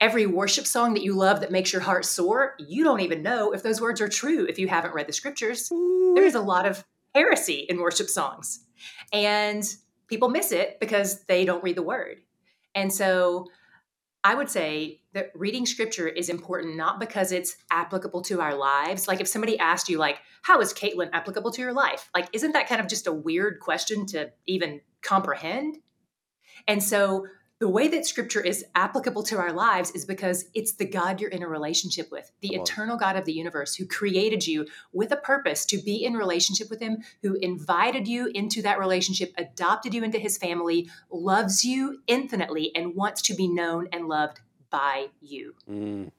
every 0.00 0.26
worship 0.26 0.66
song 0.66 0.94
that 0.94 1.02
you 1.02 1.14
love 1.14 1.40
that 1.40 1.50
makes 1.50 1.72
your 1.72 1.82
heart 1.82 2.04
soar, 2.04 2.54
you 2.58 2.84
don't 2.84 3.00
even 3.00 3.22
know 3.22 3.52
if 3.52 3.62
those 3.62 3.80
words 3.80 4.00
are 4.00 4.08
true 4.08 4.46
if 4.46 4.58
you 4.58 4.68
haven't 4.68 4.94
read 4.94 5.08
the 5.08 5.12
scriptures. 5.12 5.68
There's 6.14 6.34
a 6.34 6.40
lot 6.40 6.66
of 6.66 6.84
heresy 7.14 7.66
in 7.68 7.80
worship 7.80 8.08
songs, 8.08 8.60
and 9.12 9.64
people 10.08 10.28
miss 10.28 10.52
it 10.52 10.78
because 10.80 11.24
they 11.24 11.44
don't 11.44 11.64
read 11.64 11.76
the 11.76 11.82
word. 11.82 12.18
And 12.74 12.92
so, 12.92 13.46
I 14.22 14.34
would 14.34 14.50
say 14.50 15.00
that 15.16 15.32
reading 15.34 15.64
scripture 15.64 16.06
is 16.06 16.28
important 16.28 16.76
not 16.76 17.00
because 17.00 17.32
it's 17.32 17.56
applicable 17.70 18.20
to 18.20 18.42
our 18.42 18.54
lives. 18.54 19.08
Like 19.08 19.22
if 19.22 19.26
somebody 19.26 19.58
asked 19.58 19.88
you, 19.88 19.96
like, 19.96 20.18
how 20.42 20.60
is 20.60 20.74
Caitlin 20.74 21.08
applicable 21.14 21.50
to 21.52 21.62
your 21.62 21.72
life? 21.72 22.10
Like, 22.14 22.28
isn't 22.34 22.52
that 22.52 22.68
kind 22.68 22.82
of 22.82 22.86
just 22.86 23.06
a 23.06 23.12
weird 23.12 23.60
question 23.60 24.04
to 24.08 24.30
even 24.46 24.82
comprehend? 25.00 25.78
And 26.68 26.82
so 26.82 27.26
the 27.58 27.68
way 27.68 27.88
that 27.88 28.04
scripture 28.04 28.42
is 28.42 28.66
applicable 28.74 29.22
to 29.22 29.38
our 29.38 29.54
lives 29.54 29.90
is 29.92 30.04
because 30.04 30.44
it's 30.52 30.74
the 30.74 30.84
God 30.84 31.18
you're 31.18 31.30
in 31.30 31.42
a 31.42 31.48
relationship 31.48 32.10
with, 32.12 32.30
the 32.42 32.54
eternal 32.54 32.98
God 32.98 33.16
of 33.16 33.24
the 33.24 33.32
universe 33.32 33.74
who 33.74 33.86
created 33.86 34.46
you 34.46 34.66
with 34.92 35.10
a 35.12 35.16
purpose 35.16 35.64
to 35.66 35.78
be 35.78 36.04
in 36.04 36.12
relationship 36.12 36.68
with 36.68 36.80
Him, 36.80 36.98
who 37.22 37.36
invited 37.36 38.06
you 38.06 38.26
into 38.34 38.60
that 38.60 38.78
relationship, 38.78 39.32
adopted 39.38 39.94
you 39.94 40.04
into 40.04 40.18
His 40.18 40.36
family, 40.36 40.90
loves 41.10 41.64
you 41.64 42.00
infinitely, 42.06 42.72
and 42.74 42.94
wants 42.94 43.22
to 43.22 43.34
be 43.34 43.48
known 43.48 43.88
and 43.90 44.06
loved 44.06 44.40
by 44.70 45.06
you. 45.20 45.54
Mm. 45.70 46.10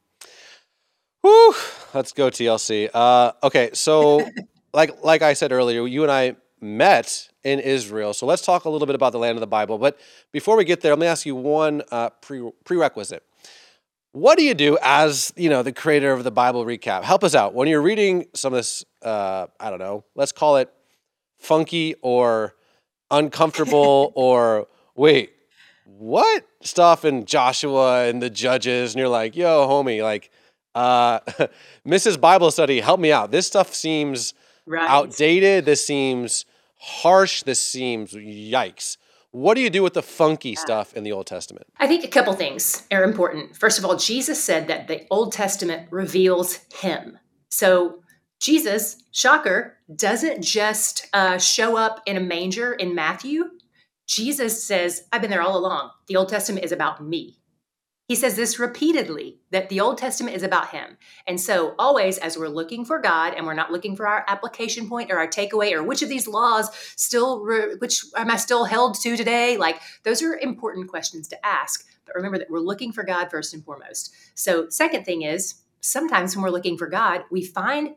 Whew. 1.21 1.55
Let's 1.93 2.11
go 2.13 2.29
TLC. 2.29 2.89
Uh, 2.93 3.33
okay, 3.43 3.71
so 3.73 4.27
like 4.73 5.03
like 5.03 5.21
I 5.21 5.33
said 5.33 5.51
earlier, 5.51 5.85
you 5.85 6.03
and 6.03 6.11
I 6.11 6.35
met 6.61 7.29
in 7.43 7.59
Israel. 7.59 8.13
So 8.13 8.25
let's 8.25 8.41
talk 8.41 8.65
a 8.65 8.69
little 8.69 8.85
bit 8.85 8.95
about 8.95 9.11
the 9.11 9.19
land 9.19 9.35
of 9.37 9.41
the 9.41 9.47
Bible. 9.47 9.77
But 9.77 9.99
before 10.31 10.57
we 10.57 10.65
get 10.65 10.81
there, 10.81 10.91
let 10.91 10.99
me 10.99 11.07
ask 11.07 11.25
you 11.25 11.35
one 11.35 11.81
uh, 11.91 12.09
pre- 12.21 12.51
prerequisite. 12.63 13.23
What 14.11 14.37
do 14.37 14.43
you 14.43 14.53
do 14.53 14.77
as 14.81 15.31
you 15.35 15.49
know 15.49 15.63
the 15.63 15.71
creator 15.71 16.11
of 16.11 16.23
the 16.23 16.31
Bible 16.31 16.65
recap? 16.65 17.03
Help 17.03 17.23
us 17.23 17.35
out 17.35 17.53
when 17.53 17.67
you're 17.67 17.81
reading 17.81 18.25
some 18.33 18.53
of 18.53 18.57
this. 18.57 18.83
Uh, 19.01 19.47
I 19.59 19.69
don't 19.69 19.79
know. 19.79 20.05
Let's 20.15 20.31
call 20.31 20.57
it 20.57 20.71
funky 21.39 21.95
or 22.01 22.55
uncomfortable 23.11 24.11
or 24.15 24.67
wait, 24.95 25.31
what 25.88 26.46
stuff 26.62 27.06
in 27.06 27.25
Joshua 27.25 28.08
and 28.08 28.22
the 28.22 28.29
Judges? 28.29 28.94
And 28.94 29.00
you're 29.00 29.10
like, 29.10 29.36
yo, 29.36 29.67
homie, 29.67 30.03
like, 30.03 30.29
uh, 30.75 31.20
Mrs. 31.88 32.20
Bible 32.20 32.51
Study, 32.51 32.82
help 32.82 33.00
me 33.00 33.12
out. 33.12 33.32
This 33.32 33.48
stuff 33.48 33.74
seems 33.74 34.34
right. 34.65 34.88
outdated. 34.88 35.65
This 35.65 35.86
seems 35.86 36.46
harsh. 36.77 37.44
This 37.44 37.62
seems 37.62 38.13
yikes. 38.13 38.98
What 39.32 39.56
do 39.56 39.62
you 39.62 39.70
do 39.70 39.84
with 39.84 39.94
the 39.94 40.01
funky 40.01 40.56
stuff 40.56 40.94
in 40.94 41.03
the 41.03 41.12
Old 41.12 41.27
Testament? 41.27 41.67
I 41.77 41.88
think 41.88 42.03
a 42.03 42.08
couple 42.08 42.34
things 42.34 42.84
are 42.91 43.03
important. 43.03 43.56
First 43.56 43.77
of 43.77 43.86
all, 43.86 43.96
Jesus 43.96 44.44
said 44.44 44.67
that 44.67 44.88
the 44.88 45.06
Old 45.12 45.32
Testament 45.32 45.88
reveals 45.91 46.60
him. 46.74 47.17
So 47.50 48.00
Jesus, 48.39 49.03
shocker, 49.12 49.77
doesn't 49.94 50.41
just 50.44 51.08
uh, 51.13 51.38
show 51.38 51.75
up 51.75 52.01
in 52.06 52.17
a 52.17 52.22
manger 52.22 52.74
in 52.74 52.96
Matthew. 52.96 53.46
Jesus 54.07 54.63
says, 54.63 55.03
I've 55.11 55.21
been 55.21 55.29
there 55.29 55.41
all 55.41 55.57
along. 55.57 55.91
The 56.07 56.15
Old 56.15 56.29
Testament 56.29 56.65
is 56.65 56.71
about 56.71 57.03
me. 57.03 57.37
He 58.07 58.15
says 58.15 58.37
this 58.37 58.57
repeatedly 58.57 59.41
that 59.51 59.67
the 59.67 59.81
Old 59.81 59.97
Testament 59.97 60.37
is 60.37 60.43
about 60.43 60.69
him. 60.69 60.97
And 61.27 61.41
so, 61.41 61.75
always 61.77 62.17
as 62.17 62.37
we're 62.37 62.47
looking 62.47 62.85
for 62.85 62.99
God 62.99 63.33
and 63.33 63.45
we're 63.45 63.53
not 63.53 63.71
looking 63.71 63.97
for 63.97 64.07
our 64.07 64.23
application 64.29 64.87
point 64.87 65.11
or 65.11 65.17
our 65.17 65.27
takeaway 65.27 65.73
or 65.73 65.83
which 65.83 66.01
of 66.01 66.07
these 66.07 66.25
laws 66.25 66.69
still, 66.95 67.41
re- 67.41 67.75
which 67.75 68.05
am 68.15 68.31
I 68.31 68.37
still 68.37 68.63
held 68.63 68.95
to 69.01 69.17
today? 69.17 69.57
Like, 69.57 69.81
those 70.03 70.23
are 70.23 70.37
important 70.37 70.87
questions 70.87 71.27
to 71.27 71.45
ask. 71.45 71.85
But 72.05 72.15
remember 72.15 72.37
that 72.37 72.49
we're 72.49 72.59
looking 72.59 72.93
for 72.93 73.03
God 73.03 73.29
first 73.29 73.53
and 73.53 73.65
foremost. 73.65 74.15
So, 74.35 74.69
second 74.69 75.03
thing 75.03 75.23
is 75.23 75.55
sometimes 75.81 76.33
when 76.33 76.43
we're 76.43 76.49
looking 76.49 76.77
for 76.77 76.87
God, 76.87 77.25
we 77.29 77.43
find 77.43 77.95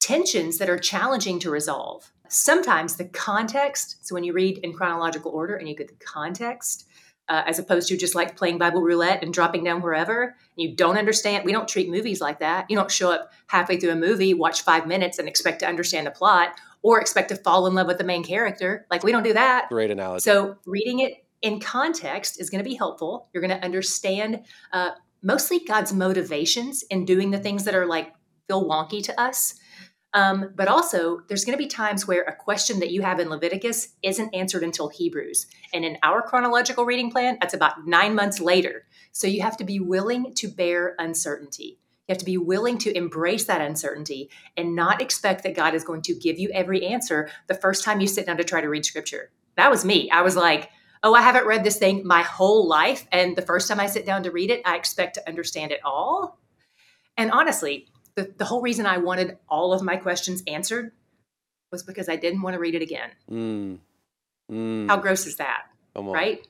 tensions 0.00 0.58
that 0.58 0.68
are 0.68 0.78
challenging 0.78 1.38
to 1.38 1.50
resolve. 1.50 2.10
Sometimes 2.32 2.96
the 2.96 3.04
context, 3.04 4.06
so 4.06 4.14
when 4.14 4.24
you 4.24 4.32
read 4.32 4.58
in 4.58 4.72
chronological 4.72 5.32
order 5.32 5.56
and 5.56 5.68
you 5.68 5.76
get 5.76 5.88
the 5.88 6.04
context, 6.04 6.86
uh, 7.28 7.42
as 7.46 7.58
opposed 7.58 7.88
to 7.88 7.96
just 7.96 8.14
like 8.14 8.36
playing 8.36 8.58
Bible 8.58 8.82
roulette 8.82 9.22
and 9.22 9.32
dropping 9.32 9.64
down 9.64 9.80
wherever. 9.80 10.34
You 10.56 10.74
don't 10.74 10.98
understand. 10.98 11.44
We 11.44 11.52
don't 11.52 11.68
treat 11.68 11.88
movies 11.88 12.20
like 12.20 12.40
that. 12.40 12.66
You 12.68 12.76
don't 12.76 12.90
show 12.90 13.12
up 13.12 13.32
halfway 13.46 13.78
through 13.78 13.90
a 13.92 13.96
movie, 13.96 14.34
watch 14.34 14.62
five 14.62 14.86
minutes, 14.86 15.18
and 15.18 15.28
expect 15.28 15.60
to 15.60 15.66
understand 15.66 16.06
the 16.06 16.10
plot 16.10 16.54
or 16.82 17.00
expect 17.00 17.28
to 17.28 17.36
fall 17.36 17.66
in 17.66 17.74
love 17.74 17.86
with 17.86 17.98
the 17.98 18.04
main 18.04 18.24
character. 18.24 18.86
Like 18.90 19.04
we 19.04 19.12
don't 19.12 19.22
do 19.22 19.34
that. 19.34 19.68
Great 19.68 19.90
analogy. 19.90 20.22
So 20.22 20.56
reading 20.66 21.00
it 21.00 21.24
in 21.42 21.60
context 21.60 22.40
is 22.40 22.50
going 22.50 22.62
to 22.62 22.68
be 22.68 22.76
helpful. 22.76 23.28
You're 23.32 23.42
going 23.42 23.56
to 23.56 23.64
understand 23.64 24.42
uh, 24.72 24.90
mostly 25.22 25.60
God's 25.60 25.92
motivations 25.92 26.82
in 26.84 27.04
doing 27.04 27.30
the 27.30 27.38
things 27.38 27.64
that 27.64 27.74
are 27.74 27.86
like 27.86 28.12
feel 28.48 28.68
wonky 28.68 29.02
to 29.04 29.20
us. 29.20 29.54
Um, 30.14 30.52
but 30.54 30.68
also, 30.68 31.22
there's 31.28 31.44
going 31.44 31.56
to 31.56 31.62
be 31.62 31.68
times 31.68 32.06
where 32.06 32.22
a 32.22 32.36
question 32.36 32.80
that 32.80 32.90
you 32.90 33.02
have 33.02 33.18
in 33.18 33.30
Leviticus 33.30 33.88
isn't 34.02 34.34
answered 34.34 34.62
until 34.62 34.88
Hebrews. 34.88 35.46
And 35.72 35.84
in 35.84 35.96
our 36.02 36.20
chronological 36.20 36.84
reading 36.84 37.10
plan, 37.10 37.38
that's 37.40 37.54
about 37.54 37.86
nine 37.86 38.14
months 38.14 38.38
later. 38.38 38.84
So 39.12 39.26
you 39.26 39.42
have 39.42 39.56
to 39.56 39.64
be 39.64 39.80
willing 39.80 40.34
to 40.34 40.48
bear 40.48 40.94
uncertainty. 40.98 41.78
You 42.08 42.12
have 42.12 42.18
to 42.18 42.24
be 42.24 42.36
willing 42.36 42.78
to 42.78 42.94
embrace 42.96 43.44
that 43.44 43.62
uncertainty 43.62 44.28
and 44.56 44.76
not 44.76 45.00
expect 45.00 45.44
that 45.44 45.56
God 45.56 45.74
is 45.74 45.84
going 45.84 46.02
to 46.02 46.14
give 46.14 46.38
you 46.38 46.50
every 46.52 46.84
answer 46.84 47.30
the 47.46 47.54
first 47.54 47.84
time 47.84 48.00
you 48.00 48.06
sit 48.06 48.26
down 48.26 48.36
to 48.36 48.44
try 48.44 48.60
to 48.60 48.68
read 48.68 48.84
scripture. 48.84 49.30
That 49.56 49.70
was 49.70 49.84
me. 49.84 50.10
I 50.10 50.22
was 50.22 50.36
like, 50.36 50.70
oh, 51.02 51.14
I 51.14 51.22
haven't 51.22 51.46
read 51.46 51.64
this 51.64 51.78
thing 51.78 52.06
my 52.06 52.22
whole 52.22 52.68
life. 52.68 53.06
And 53.12 53.36
the 53.36 53.42
first 53.42 53.68
time 53.68 53.80
I 53.80 53.86
sit 53.86 54.04
down 54.04 54.24
to 54.24 54.30
read 54.30 54.50
it, 54.50 54.62
I 54.64 54.76
expect 54.76 55.14
to 55.14 55.28
understand 55.28 55.72
it 55.72 55.80
all. 55.84 56.38
And 57.16 57.30
honestly, 57.30 57.88
the, 58.14 58.32
the 58.36 58.44
whole 58.44 58.60
reason 58.60 58.86
I 58.86 58.98
wanted 58.98 59.38
all 59.48 59.72
of 59.72 59.82
my 59.82 59.96
questions 59.96 60.42
answered 60.46 60.92
was 61.70 61.82
because 61.82 62.08
I 62.08 62.16
didn't 62.16 62.42
want 62.42 62.54
to 62.54 62.60
read 62.60 62.74
it 62.74 62.82
again. 62.82 63.10
Mm. 63.30 63.78
Mm. 64.50 64.88
How 64.88 64.98
gross 64.98 65.26
is 65.26 65.36
that? 65.36 65.62
Right? 65.96 66.46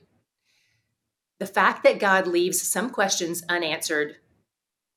The 1.39 1.45
fact 1.45 1.83
that 1.83 1.99
God 1.99 2.27
leaves 2.27 2.61
some 2.61 2.89
questions 2.89 3.43
unanswered 3.49 4.15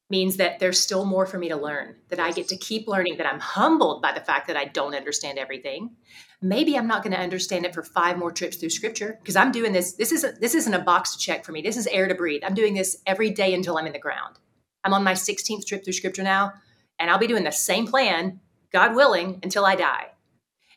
means 0.08 0.36
that 0.36 0.60
there's 0.60 0.80
still 0.80 1.04
more 1.04 1.26
for 1.26 1.38
me 1.38 1.48
to 1.48 1.56
learn, 1.56 1.96
that 2.10 2.20
I 2.20 2.30
get 2.30 2.48
to 2.48 2.56
keep 2.56 2.86
learning, 2.86 3.16
that 3.16 3.26
I'm 3.26 3.40
humbled 3.40 4.02
by 4.02 4.12
the 4.12 4.20
fact 4.20 4.46
that 4.46 4.56
I 4.56 4.66
don't 4.66 4.94
understand 4.94 5.38
everything. 5.38 5.96
Maybe 6.40 6.78
I'm 6.78 6.86
not 6.86 7.02
going 7.02 7.14
to 7.14 7.20
understand 7.20 7.66
it 7.66 7.74
for 7.74 7.82
five 7.82 8.16
more 8.16 8.30
trips 8.30 8.56
through 8.56 8.70
scripture 8.70 9.18
because 9.20 9.34
I'm 9.34 9.50
doing 9.50 9.72
this. 9.72 9.94
This 9.94 10.12
isn't 10.12 10.40
this 10.40 10.54
isn't 10.54 10.74
a 10.74 10.78
box 10.78 11.16
to 11.16 11.18
check 11.18 11.44
for 11.44 11.50
me. 11.50 11.62
This 11.62 11.76
is 11.76 11.88
air 11.88 12.06
to 12.06 12.14
breathe. 12.14 12.42
I'm 12.44 12.54
doing 12.54 12.74
this 12.74 12.98
every 13.06 13.30
day 13.30 13.54
until 13.54 13.78
I'm 13.78 13.86
in 13.86 13.92
the 13.92 13.98
ground. 13.98 14.36
I'm 14.84 14.94
on 14.94 15.04
my 15.04 15.14
16th 15.14 15.66
trip 15.66 15.84
through 15.84 15.92
scripture 15.92 16.22
now, 16.22 16.52
and 16.98 17.10
I'll 17.10 17.18
be 17.18 17.26
doing 17.26 17.44
the 17.44 17.50
same 17.50 17.86
plan, 17.86 18.40
God 18.72 18.94
willing, 18.94 19.40
until 19.42 19.64
I 19.64 19.76
die. 19.76 20.08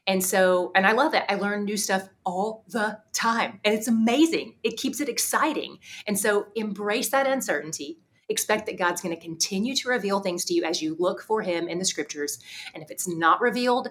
And 0.08 0.24
so, 0.24 0.72
and 0.74 0.88
I 0.88 0.94
love 0.94 1.14
it. 1.14 1.24
I 1.30 1.36
learn 1.36 1.66
new 1.66 1.78
stuff 1.78 2.10
all 2.26 2.66
the 2.70 3.00
time. 3.14 3.60
And 3.64 3.76
it's 3.76 3.88
amazing. 3.88 4.56
It 4.64 4.78
keeps 4.78 5.00
it 5.00 5.10
exciting. 5.10 5.78
And 6.08 6.18
so 6.18 6.48
embrace 6.56 7.10
that 7.10 7.28
uncertainty 7.28 8.00
expect 8.30 8.68
that 8.68 8.78
God's 8.78 9.02
going 9.02 9.16
to 9.16 9.22
continue 9.22 9.76
to 9.76 9.90
reveal 9.90 10.20
things 10.20 10.46
to 10.46 10.54
you 10.54 10.64
as 10.64 10.82
you 10.82 10.96
look 11.00 11.22
for 11.22 11.42
Him 11.42 11.68
in 11.68 11.80
the 11.80 11.86
scriptures. 11.86 12.40
And 12.74 12.84
if 12.84 12.92
it's 12.92 13.08
not 13.08 13.42
revealed 13.42 13.90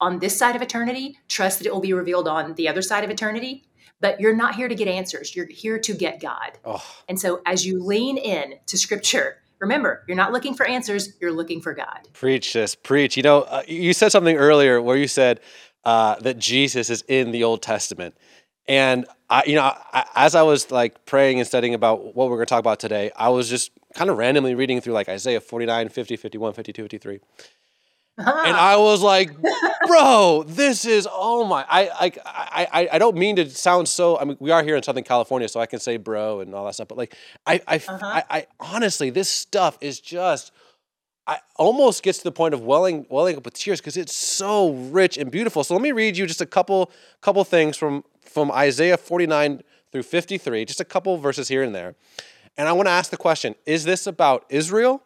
on 0.00 0.18
this 0.18 0.36
side 0.36 0.56
of 0.56 0.62
eternity, 0.62 1.18
trust 1.28 1.58
that 1.58 1.66
it 1.66 1.72
will 1.72 1.80
be 1.80 1.92
revealed 1.92 2.26
on 2.26 2.54
the 2.54 2.68
other 2.68 2.82
side 2.82 3.04
of 3.04 3.10
eternity. 3.10 3.64
But 4.00 4.20
you're 4.20 4.34
not 4.34 4.56
here 4.56 4.68
to 4.68 4.74
get 4.74 4.88
answers, 4.88 5.36
you're 5.36 5.46
here 5.46 5.78
to 5.78 5.94
get 5.94 6.20
God. 6.20 6.58
Oh. 6.64 6.84
And 7.08 7.20
so 7.20 7.42
as 7.46 7.64
you 7.64 7.82
lean 7.82 8.18
in 8.18 8.54
to 8.66 8.76
scripture, 8.76 9.36
remember, 9.64 10.04
you're 10.06 10.16
not 10.16 10.32
looking 10.32 10.54
for 10.54 10.66
answers, 10.66 11.14
you're 11.20 11.32
looking 11.32 11.60
for 11.60 11.74
God. 11.74 12.08
Preach 12.12 12.52
this, 12.52 12.74
preach. 12.74 13.16
You 13.16 13.22
know, 13.22 13.42
uh, 13.42 13.62
you 13.66 13.92
said 13.92 14.10
something 14.10 14.36
earlier 14.36 14.80
where 14.80 14.96
you 14.96 15.08
said 15.08 15.40
uh, 15.84 16.16
that 16.20 16.38
Jesus 16.38 16.90
is 16.90 17.02
in 17.08 17.32
the 17.32 17.44
Old 17.44 17.62
Testament. 17.62 18.14
And 18.66 19.06
I, 19.28 19.44
you 19.46 19.56
know, 19.56 19.62
I, 19.62 20.06
as 20.14 20.34
I 20.34 20.42
was 20.42 20.70
like 20.70 21.04
praying 21.04 21.38
and 21.38 21.46
studying 21.46 21.74
about 21.74 22.14
what 22.14 22.30
we're 22.30 22.36
going 22.36 22.46
to 22.46 22.50
talk 22.50 22.60
about 22.60 22.80
today, 22.80 23.10
I 23.16 23.28
was 23.28 23.48
just 23.48 23.72
kind 23.94 24.10
of 24.10 24.16
randomly 24.16 24.54
reading 24.54 24.80
through 24.80 24.94
like 24.94 25.08
Isaiah 25.08 25.40
49, 25.40 25.88
50, 25.88 26.16
51, 26.16 26.52
52, 26.52 26.82
53. 26.82 27.20
And 28.16 28.28
I 28.28 28.76
was 28.76 29.02
like, 29.02 29.30
bro, 29.86 30.44
this 30.46 30.84
is 30.84 31.08
oh 31.10 31.44
my! 31.44 31.64
I, 31.68 31.90
I 31.98 32.12
I 32.26 32.88
I 32.92 32.98
don't 32.98 33.16
mean 33.16 33.36
to 33.36 33.50
sound 33.50 33.88
so. 33.88 34.18
I 34.18 34.24
mean, 34.24 34.36
we 34.40 34.50
are 34.50 34.62
here 34.62 34.76
in 34.76 34.82
Southern 34.82 35.04
California, 35.04 35.48
so 35.48 35.60
I 35.60 35.66
can 35.66 35.80
say 35.80 35.96
bro 35.96 36.40
and 36.40 36.54
all 36.54 36.64
that 36.66 36.74
stuff. 36.74 36.88
But 36.88 36.98
like, 36.98 37.16
I 37.46 37.60
I, 37.66 37.76
uh-huh. 37.76 37.98
I, 38.02 38.22
I 38.30 38.46
honestly, 38.60 39.10
this 39.10 39.28
stuff 39.28 39.78
is 39.80 40.00
just 40.00 40.52
I 41.26 41.38
almost 41.56 42.02
gets 42.02 42.18
to 42.18 42.24
the 42.24 42.32
point 42.32 42.54
of 42.54 42.62
welling 42.62 43.06
welling 43.08 43.36
up 43.36 43.44
with 43.44 43.54
tears 43.54 43.80
because 43.80 43.96
it's 43.96 44.14
so 44.14 44.72
rich 44.72 45.16
and 45.16 45.30
beautiful. 45.30 45.64
So 45.64 45.74
let 45.74 45.82
me 45.82 45.92
read 45.92 46.16
you 46.16 46.26
just 46.26 46.40
a 46.40 46.46
couple 46.46 46.90
couple 47.20 47.42
things 47.44 47.76
from 47.76 48.04
from 48.20 48.50
Isaiah 48.50 48.96
49 48.96 49.62
through 49.92 50.02
53, 50.02 50.64
just 50.64 50.80
a 50.80 50.84
couple 50.84 51.16
verses 51.18 51.48
here 51.48 51.62
and 51.62 51.74
there. 51.74 51.94
And 52.56 52.68
I 52.68 52.72
want 52.72 52.88
to 52.88 52.90
ask 52.90 53.10
the 53.10 53.16
question 53.16 53.54
is 53.64 53.84
this 53.84 54.06
about 54.06 54.44
Israel? 54.50 55.02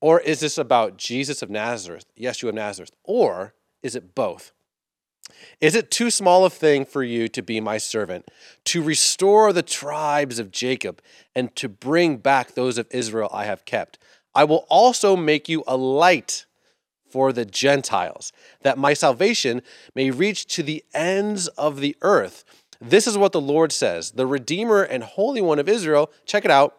Or 0.00 0.20
is 0.20 0.40
this 0.40 0.56
about 0.56 0.96
Jesus 0.96 1.42
of 1.42 1.50
Nazareth, 1.50 2.06
Yeshua 2.18 2.50
of 2.50 2.54
Nazareth? 2.54 2.92
Or 3.04 3.54
is 3.82 3.94
it 3.94 4.14
both? 4.14 4.52
Is 5.60 5.74
it 5.74 5.90
too 5.90 6.10
small 6.10 6.44
a 6.44 6.50
thing 6.50 6.84
for 6.84 7.02
you 7.02 7.28
to 7.28 7.42
be 7.42 7.60
my 7.60 7.78
servant, 7.78 8.30
to 8.64 8.82
restore 8.82 9.52
the 9.52 9.62
tribes 9.62 10.38
of 10.38 10.50
Jacob, 10.50 11.00
and 11.34 11.54
to 11.56 11.68
bring 11.68 12.16
back 12.16 12.54
those 12.54 12.78
of 12.78 12.88
Israel 12.90 13.30
I 13.32 13.44
have 13.44 13.64
kept? 13.64 13.98
I 14.34 14.44
will 14.44 14.66
also 14.68 15.16
make 15.16 15.48
you 15.48 15.64
a 15.66 15.76
light 15.76 16.46
for 17.08 17.32
the 17.32 17.44
Gentiles, 17.44 18.32
that 18.62 18.78
my 18.78 18.94
salvation 18.94 19.62
may 19.94 20.10
reach 20.10 20.46
to 20.54 20.62
the 20.62 20.84
ends 20.94 21.48
of 21.48 21.80
the 21.80 21.96
earth. 22.02 22.44
This 22.80 23.06
is 23.06 23.18
what 23.18 23.32
the 23.32 23.40
Lord 23.40 23.72
says 23.72 24.12
the 24.12 24.26
Redeemer 24.26 24.82
and 24.82 25.02
Holy 25.02 25.40
One 25.40 25.58
of 25.58 25.68
Israel, 25.68 26.10
check 26.24 26.44
it 26.44 26.50
out, 26.50 26.76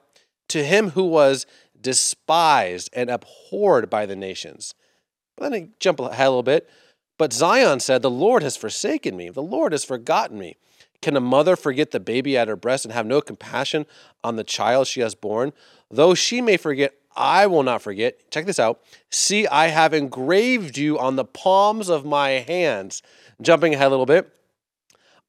to 0.49 0.63
him 0.63 0.91
who 0.91 1.05
was 1.05 1.45
despised 1.81 2.89
and 2.93 3.09
abhorred 3.09 3.89
by 3.89 4.05
the 4.05 4.15
nations. 4.15 4.73
But 5.35 5.53
I 5.53 5.69
jump 5.79 5.99
ahead 5.99 6.27
a 6.27 6.29
little 6.29 6.43
bit. 6.43 6.69
But 7.17 7.33
Zion 7.33 7.79
said, 7.79 8.01
The 8.01 8.09
Lord 8.09 8.43
has 8.43 8.57
forsaken 8.57 9.15
me, 9.15 9.29
the 9.29 9.43
Lord 9.43 9.71
has 9.71 9.85
forgotten 9.85 10.37
me. 10.37 10.57
Can 11.01 11.17
a 11.17 11.21
mother 11.21 11.55
forget 11.55 11.91
the 11.91 11.99
baby 11.99 12.37
at 12.37 12.47
her 12.47 12.55
breast 12.55 12.85
and 12.85 12.93
have 12.93 13.07
no 13.07 13.21
compassion 13.21 13.87
on 14.23 14.35
the 14.35 14.43
child 14.43 14.87
she 14.87 15.01
has 15.01 15.15
born? 15.15 15.51
Though 15.89 16.13
she 16.13 16.41
may 16.41 16.57
forget 16.57 16.93
I 17.15 17.47
will 17.47 17.63
not 17.63 17.81
forget. 17.81 18.31
Check 18.31 18.45
this 18.45 18.59
out. 18.59 18.81
See, 19.09 19.45
I 19.47 19.67
have 19.67 19.93
engraved 19.93 20.77
you 20.77 20.97
on 20.97 21.15
the 21.15 21.25
palms 21.25 21.89
of 21.89 22.05
my 22.05 22.29
hands. 22.29 23.01
Jumping 23.41 23.73
ahead 23.73 23.87
a 23.87 23.89
little 23.89 24.05
bit. 24.05 24.31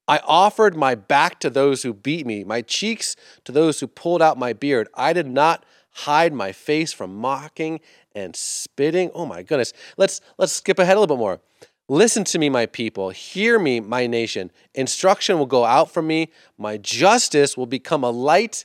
I 0.07 0.21
offered 0.25 0.77
my 0.77 0.95
back 0.95 1.41
to 1.41 1.51
those 1.51 1.83
who 1.83 1.93
beat 1.93 2.27
me, 2.27 2.45
my 2.45 2.61
cheeks 2.63 3.17
to 3.45 3.53
those 3.53 3.81
who 3.81 3.87
pulled 3.87 4.21
out 4.21 4.39
my 4.39 4.53
beard. 4.53 4.89
I 4.95 5.13
did 5.13 5.27
not 5.27 5.65
hide 5.93 6.33
my 6.33 6.53
face 6.53 6.93
from 6.93 7.15
mocking 7.15 7.81
and 8.15 8.35
spitting. 8.35 9.11
Oh 9.15 9.27
my 9.27 9.43
goodness. 9.43 9.73
Let's 9.97 10.21
let's 10.39 10.53
skip 10.53 10.79
ahead 10.79 10.97
a 10.97 11.01
little 11.01 11.17
bit 11.17 11.21
more. 11.21 11.41
Listen 11.89 12.25
to 12.25 12.39
me, 12.39 12.49
my 12.49 12.67
people. 12.67 13.11
Hear 13.11 13.59
me, 13.59 13.81
my 13.81 14.07
nation. 14.07 14.51
Instruction 14.75 15.39
will 15.39 15.47
go 15.47 15.65
out 15.65 15.91
from 15.91 16.07
me. 16.07 16.31
My 16.57 16.79
justice 16.79 17.57
will 17.57 17.67
become 17.67 18.05
a 18.05 18.11
light 18.11 18.65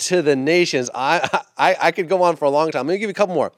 to 0.00 0.22
the 0.22 0.36
nations. 0.36 0.90
I, 0.94 1.42
I, 1.58 1.76
I 1.80 1.92
could 1.92 2.08
go 2.08 2.22
on 2.22 2.36
for 2.36 2.44
a 2.44 2.50
long 2.50 2.70
time. 2.70 2.86
Let 2.86 2.94
me 2.94 2.98
give 2.98 3.08
you 3.08 3.12
a 3.12 3.14
couple 3.14 3.34
more. 3.34 3.52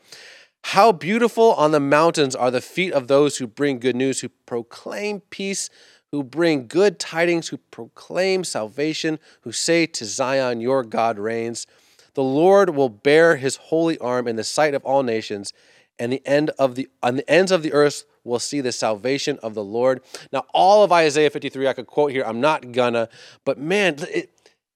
How 0.62 0.92
beautiful 0.92 1.52
on 1.54 1.72
the 1.72 1.80
mountains 1.80 2.36
are 2.36 2.50
the 2.50 2.60
feet 2.60 2.92
of 2.92 3.08
those 3.08 3.38
who 3.38 3.46
bring 3.46 3.78
good 3.78 3.96
news, 3.96 4.20
who 4.20 4.28
proclaim 4.28 5.20
peace, 5.30 5.70
who 6.12 6.22
bring 6.22 6.66
good 6.66 6.98
tidings, 6.98 7.48
who 7.48 7.56
proclaim 7.56 8.44
salvation, 8.44 9.18
who 9.42 9.52
say 9.52 9.86
to 9.86 10.04
Zion, 10.04 10.60
Your 10.60 10.82
God 10.82 11.18
reigns. 11.18 11.66
The 12.14 12.22
Lord 12.22 12.70
will 12.70 12.88
bear 12.88 13.36
his 13.36 13.56
holy 13.56 13.98
arm 13.98 14.26
in 14.26 14.36
the 14.36 14.44
sight 14.44 14.74
of 14.74 14.84
all 14.84 15.02
nations, 15.02 15.52
and 15.98 16.12
the 16.12 16.22
end 16.26 16.50
of 16.58 16.74
the 16.74 16.88
on 17.02 17.16
the 17.16 17.30
ends 17.30 17.52
of 17.52 17.62
the 17.62 17.72
earth 17.72 18.04
will 18.24 18.38
see 18.38 18.60
the 18.60 18.72
salvation 18.72 19.38
of 19.42 19.54
the 19.54 19.64
Lord. 19.64 20.02
Now, 20.32 20.44
all 20.52 20.84
of 20.84 20.92
Isaiah 20.92 21.30
53 21.30 21.68
I 21.68 21.72
could 21.72 21.86
quote 21.86 22.12
here. 22.12 22.24
I'm 22.24 22.40
not 22.40 22.72
gonna, 22.72 23.08
but 23.44 23.58
man, 23.58 23.96
it, 24.12 24.30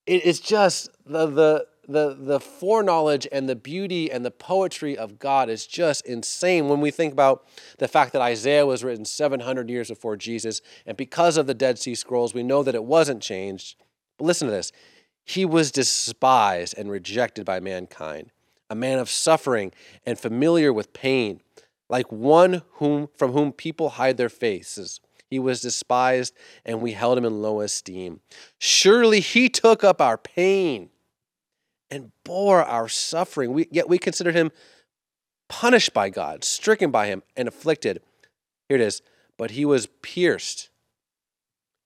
it's 0.07 0.41
just 0.41 0.91
the 1.07 1.27
the 1.27 1.67
the 1.87 2.17
the 2.19 2.41
foreknowledge 2.41 3.27
and 3.31 3.49
the 3.49 3.57
beauty 3.57 4.11
and 4.11 4.25
the 4.25 4.31
poetry 4.31 4.97
of 4.97 5.19
God 5.19 5.49
is 5.51 5.67
just 5.67 6.07
insane 6.07 6.69
when 6.69 6.81
we 6.81 6.91
think 6.91 7.13
about 7.13 7.47
the 7.79 7.89
fact 7.89 8.13
that 8.13 8.23
Isaiah 8.23 8.67
was 8.67 8.83
written 8.83 9.05
700 9.05 9.69
years 9.69 9.89
before 9.89 10.17
Jesus 10.17 10.63
and 10.87 10.97
because 10.97 11.37
of 11.37 11.47
the 11.47 11.55
Dead 11.55 11.79
Sea 11.79 11.95
Scrolls 11.95 12.35
we 12.35 12.43
know 12.43 12.63
that 12.63 12.75
it 12.75 12.85
wasn't 12.85 13.23
changed. 13.23 13.77
But 14.19 14.27
listen 14.27 14.49
to 14.49 14.53
this. 14.53 14.73
He 15.25 15.45
was 15.45 15.73
despised 15.73 16.75
and 16.77 16.91
rejected 16.91 17.45
by 17.45 17.61
mankind, 17.61 18.31
a 18.69 18.75
man 18.75 18.99
of 18.99 19.09
suffering 19.09 19.73
and 20.05 20.19
familiar 20.19 20.73
with 20.73 20.93
pain, 20.93 21.41
like 21.89 22.13
one 22.13 22.63
whom 22.75 23.09
from 23.17 23.33
whom 23.33 23.53
people 23.53 23.91
hide 23.91 24.17
their 24.17 24.29
faces. 24.29 25.01
He 25.27 25.39
was 25.39 25.61
despised, 25.61 26.35
and 26.65 26.81
we 26.81 26.93
held 26.93 27.19
him 27.19 27.25
in 27.25 27.43
low 27.43 27.61
esteem. 27.61 28.21
Surely 28.59 29.21
he 29.21 29.49
took 29.49 29.83
up 29.83 30.01
our 30.01 30.19
pain 30.19 30.91
and 31.91 32.13
bore 32.25 32.63
our 32.63 32.89
suffering. 32.89 33.53
We, 33.53 33.67
yet 33.71 33.89
we 33.89 33.99
considered 33.99 34.35
him 34.35 34.53
punished 35.49 35.95
by 35.95 36.11
God, 36.11 36.45
stricken 36.45 36.91
by 36.91 37.07
him, 37.07 37.23
and 37.37 37.49
afflicted. 37.49 38.01
Here 38.69 38.77
it 38.77 38.81
is. 38.81 39.03
But 39.37 39.53
he 39.53 39.65
was 39.65 39.89
pierced 40.03 40.71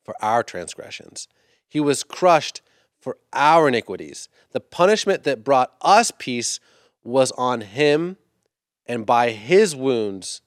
for 0.05 0.15
our 0.21 0.43
transgressions, 0.43 1.29
he 1.69 1.81
was 1.81 2.03
crushed 2.03 2.63
for 3.09 3.17
our 3.33 3.69
iniquities. 3.69 4.29
The 4.53 4.61
punishment 4.61 5.25
that 5.25 5.43
brought 5.43 5.73
us 5.81 6.13
peace 6.19 6.61
was 7.03 7.33
on 7.39 7.63
him, 7.63 8.19
and 8.85 9.07
by 9.07 9.31
his 9.31 9.75
wounds 9.75 10.43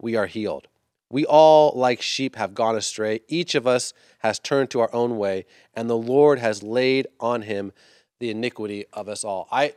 we 0.00 0.14
are 0.14 0.26
healed. 0.26 0.68
We 1.10 1.26
all, 1.26 1.72
like 1.74 2.00
sheep, 2.00 2.36
have 2.36 2.54
gone 2.54 2.76
astray. 2.76 3.22
Each 3.26 3.56
of 3.56 3.66
us 3.66 3.92
has 4.20 4.38
turned 4.38 4.70
to 4.70 4.80
our 4.80 4.94
own 4.94 5.18
way, 5.18 5.44
and 5.74 5.90
the 5.90 5.96
Lord 5.96 6.38
has 6.38 6.62
laid 6.62 7.08
on 7.18 7.42
him 7.42 7.72
the 8.20 8.30
iniquity 8.30 8.84
of 8.92 9.08
us 9.08 9.24
all. 9.24 9.48
I, 9.50 9.72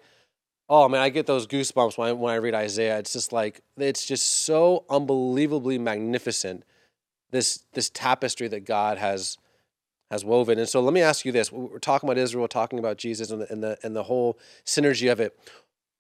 oh 0.69 0.87
man, 0.87 1.01
I 1.01 1.09
get 1.09 1.25
those 1.25 1.47
goosebumps 1.47 1.97
when 1.97 2.09
I, 2.09 2.11
when 2.11 2.31
I 2.35 2.37
read 2.37 2.53
Isaiah. 2.53 2.99
It's 2.99 3.13
just 3.13 3.33
like, 3.33 3.61
it's 3.77 4.05
just 4.05 4.45
so 4.45 4.85
unbelievably 4.91 5.79
magnificent, 5.79 6.65
this, 7.31 7.63
this 7.73 7.89
tapestry 7.89 8.47
that 8.49 8.63
God 8.63 8.99
has, 8.99 9.39
has 10.11 10.23
woven. 10.23 10.57
And 10.59 10.67
so 10.67 10.81
let 10.81 10.93
me 10.93 11.01
ask 11.01 11.25
you 11.25 11.31
this. 11.31 11.51
We're 11.51 11.79
talking 11.79 12.09
about 12.09 12.17
Israel, 12.17 12.47
talking 12.47 12.79
about 12.79 12.97
Jesus 12.97 13.31
and 13.31 13.41
the, 13.41 13.51
and 13.51 13.63
the, 13.63 13.77
and 13.83 13.95
the 13.95 14.03
whole 14.03 14.39
synergy 14.65 15.11
of 15.11 15.19
it. 15.19 15.37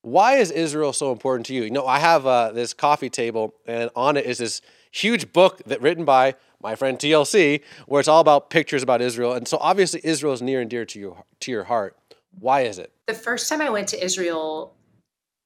Why 0.01 0.35
is 0.35 0.51
Israel 0.51 0.93
so 0.93 1.11
important 1.11 1.45
to 1.47 1.53
you? 1.53 1.63
You 1.63 1.71
know, 1.71 1.85
I 1.85 1.99
have 1.99 2.25
uh, 2.25 2.51
this 2.51 2.73
coffee 2.73 3.09
table, 3.09 3.55
and 3.65 3.89
on 3.95 4.15
it 4.15 4.25
is 4.25 4.37
this 4.37 4.61
huge 4.91 5.33
book 5.33 5.61
that 5.65 5.81
written 5.81 6.05
by 6.05 6.35
my 6.61 6.75
friend 6.75 6.97
TLC, 6.97 7.61
where 7.87 7.99
it's 7.99 8.07
all 8.07 8.21
about 8.21 8.49
pictures 8.49 8.83
about 8.83 9.01
Israel. 9.01 9.33
And 9.33 9.47
so 9.47 9.57
obviously 9.59 10.01
Israel 10.03 10.33
is 10.33 10.41
near 10.41 10.61
and 10.61 10.69
dear 10.69 10.85
to 10.85 10.99
your 10.99 11.23
to 11.41 11.51
your 11.51 11.65
heart. 11.65 11.97
Why 12.39 12.61
is 12.61 12.79
it? 12.79 12.91
The 13.07 13.13
first 13.13 13.49
time 13.49 13.61
I 13.61 13.69
went 13.69 13.89
to 13.89 14.03
Israel, 14.03 14.75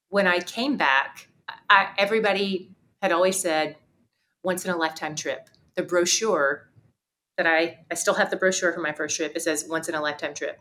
when 0.10 0.28
I 0.28 0.40
came 0.40 0.78
back, 0.78 1.28
I, 1.70 1.90
everybody 1.98 2.72
had 3.02 3.12
always 3.12 3.40
said, 3.40 3.78
once 4.44 4.66
in 4.66 4.72
a 4.72 4.78
lifetime 4.78 5.16
trip. 5.16 5.50
The 5.76 5.84
brochure 5.84 6.70
that 7.38 7.48
I, 7.48 7.80
I 7.90 7.96
still 7.96 8.14
have 8.16 8.30
the 8.30 8.38
brochure 8.38 8.74
from 8.74 8.84
my 8.84 8.94
first 8.94 9.16
trip, 9.16 9.34
it 9.36 9.42
says 9.42 9.66
once 9.68 9.90
in 9.90 9.96
a 9.96 10.02
lifetime 10.02 10.34
trip. 10.34 10.60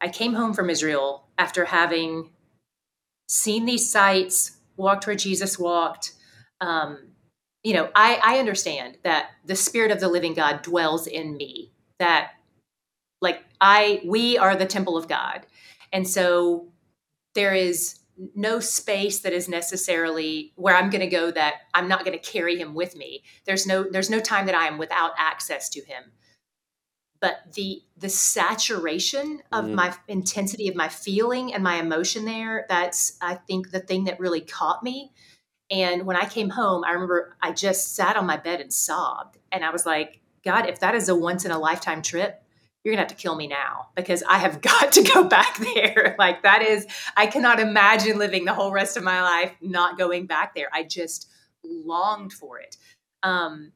I 0.00 0.08
came 0.08 0.34
home 0.34 0.54
from 0.54 0.70
Israel 0.70 1.26
after 1.38 1.64
having 1.66 2.30
seen 3.28 3.64
these 3.64 3.90
sites, 3.90 4.56
walked 4.76 5.06
where 5.06 5.16
Jesus 5.16 5.58
walked. 5.58 6.12
Um, 6.60 7.08
you 7.62 7.74
know, 7.74 7.90
I, 7.94 8.20
I 8.22 8.38
understand 8.38 8.98
that 9.02 9.30
the 9.44 9.56
spirit 9.56 9.90
of 9.90 10.00
the 10.00 10.08
living 10.08 10.34
God 10.34 10.62
dwells 10.62 11.06
in 11.06 11.36
me, 11.36 11.72
that 11.98 12.32
like 13.20 13.42
I, 13.60 14.00
we 14.04 14.38
are 14.38 14.56
the 14.56 14.66
temple 14.66 14.96
of 14.96 15.08
God. 15.08 15.46
And 15.92 16.08
so 16.08 16.68
there 17.34 17.54
is 17.54 17.97
no 18.34 18.60
space 18.60 19.20
that 19.20 19.32
is 19.32 19.48
necessarily 19.48 20.52
where 20.56 20.76
I'm 20.76 20.90
going 20.90 21.00
to 21.00 21.06
go 21.06 21.30
that 21.30 21.54
I'm 21.74 21.88
not 21.88 22.04
going 22.04 22.18
to 22.18 22.30
carry 22.30 22.58
him 22.58 22.74
with 22.74 22.96
me. 22.96 23.22
There's 23.44 23.66
no 23.66 23.84
there's 23.88 24.10
no 24.10 24.20
time 24.20 24.46
that 24.46 24.54
I 24.54 24.66
am 24.66 24.78
without 24.78 25.12
access 25.16 25.68
to 25.70 25.80
him. 25.84 26.04
But 27.20 27.54
the 27.54 27.82
the 27.96 28.08
saturation 28.08 29.40
of 29.52 29.66
mm. 29.66 29.74
my 29.74 29.94
intensity 30.08 30.68
of 30.68 30.74
my 30.74 30.88
feeling 30.88 31.54
and 31.54 31.62
my 31.62 31.76
emotion 31.76 32.24
there, 32.24 32.66
that's 32.68 33.16
I 33.20 33.34
think 33.34 33.70
the 33.70 33.80
thing 33.80 34.04
that 34.04 34.20
really 34.20 34.40
caught 34.40 34.82
me. 34.82 35.12
And 35.70 36.06
when 36.06 36.16
I 36.16 36.26
came 36.26 36.50
home, 36.50 36.84
I 36.84 36.92
remember 36.92 37.36
I 37.42 37.52
just 37.52 37.94
sat 37.94 38.16
on 38.16 38.26
my 38.26 38.36
bed 38.36 38.60
and 38.60 38.72
sobbed. 38.72 39.38
And 39.52 39.64
I 39.64 39.70
was 39.70 39.84
like, 39.84 40.20
God, 40.44 40.66
if 40.66 40.80
that 40.80 40.94
is 40.94 41.08
a 41.08 41.14
once 41.14 41.44
in 41.44 41.50
a 41.50 41.58
lifetime 41.58 42.02
trip, 42.02 42.42
you're 42.82 42.92
gonna 42.92 43.02
have 43.02 43.08
to 43.08 43.14
kill 43.14 43.34
me 43.34 43.46
now 43.46 43.88
because 43.94 44.22
I 44.22 44.38
have 44.38 44.60
got 44.62 44.92
to 44.92 45.02
go 45.02 45.24
back 45.24 45.58
there. 45.58 46.16
like 46.18 46.42
that 46.42 46.62
is, 46.62 46.86
I 47.16 47.26
cannot 47.26 47.60
imagine 47.60 48.18
living 48.18 48.44
the 48.44 48.54
whole 48.54 48.72
rest 48.72 48.96
of 48.96 49.02
my 49.02 49.22
life 49.22 49.52
not 49.60 49.98
going 49.98 50.26
back 50.26 50.54
there. 50.54 50.68
I 50.72 50.84
just 50.84 51.28
longed 51.64 52.32
for 52.32 52.58
it. 52.58 52.76
Um, 53.22 53.72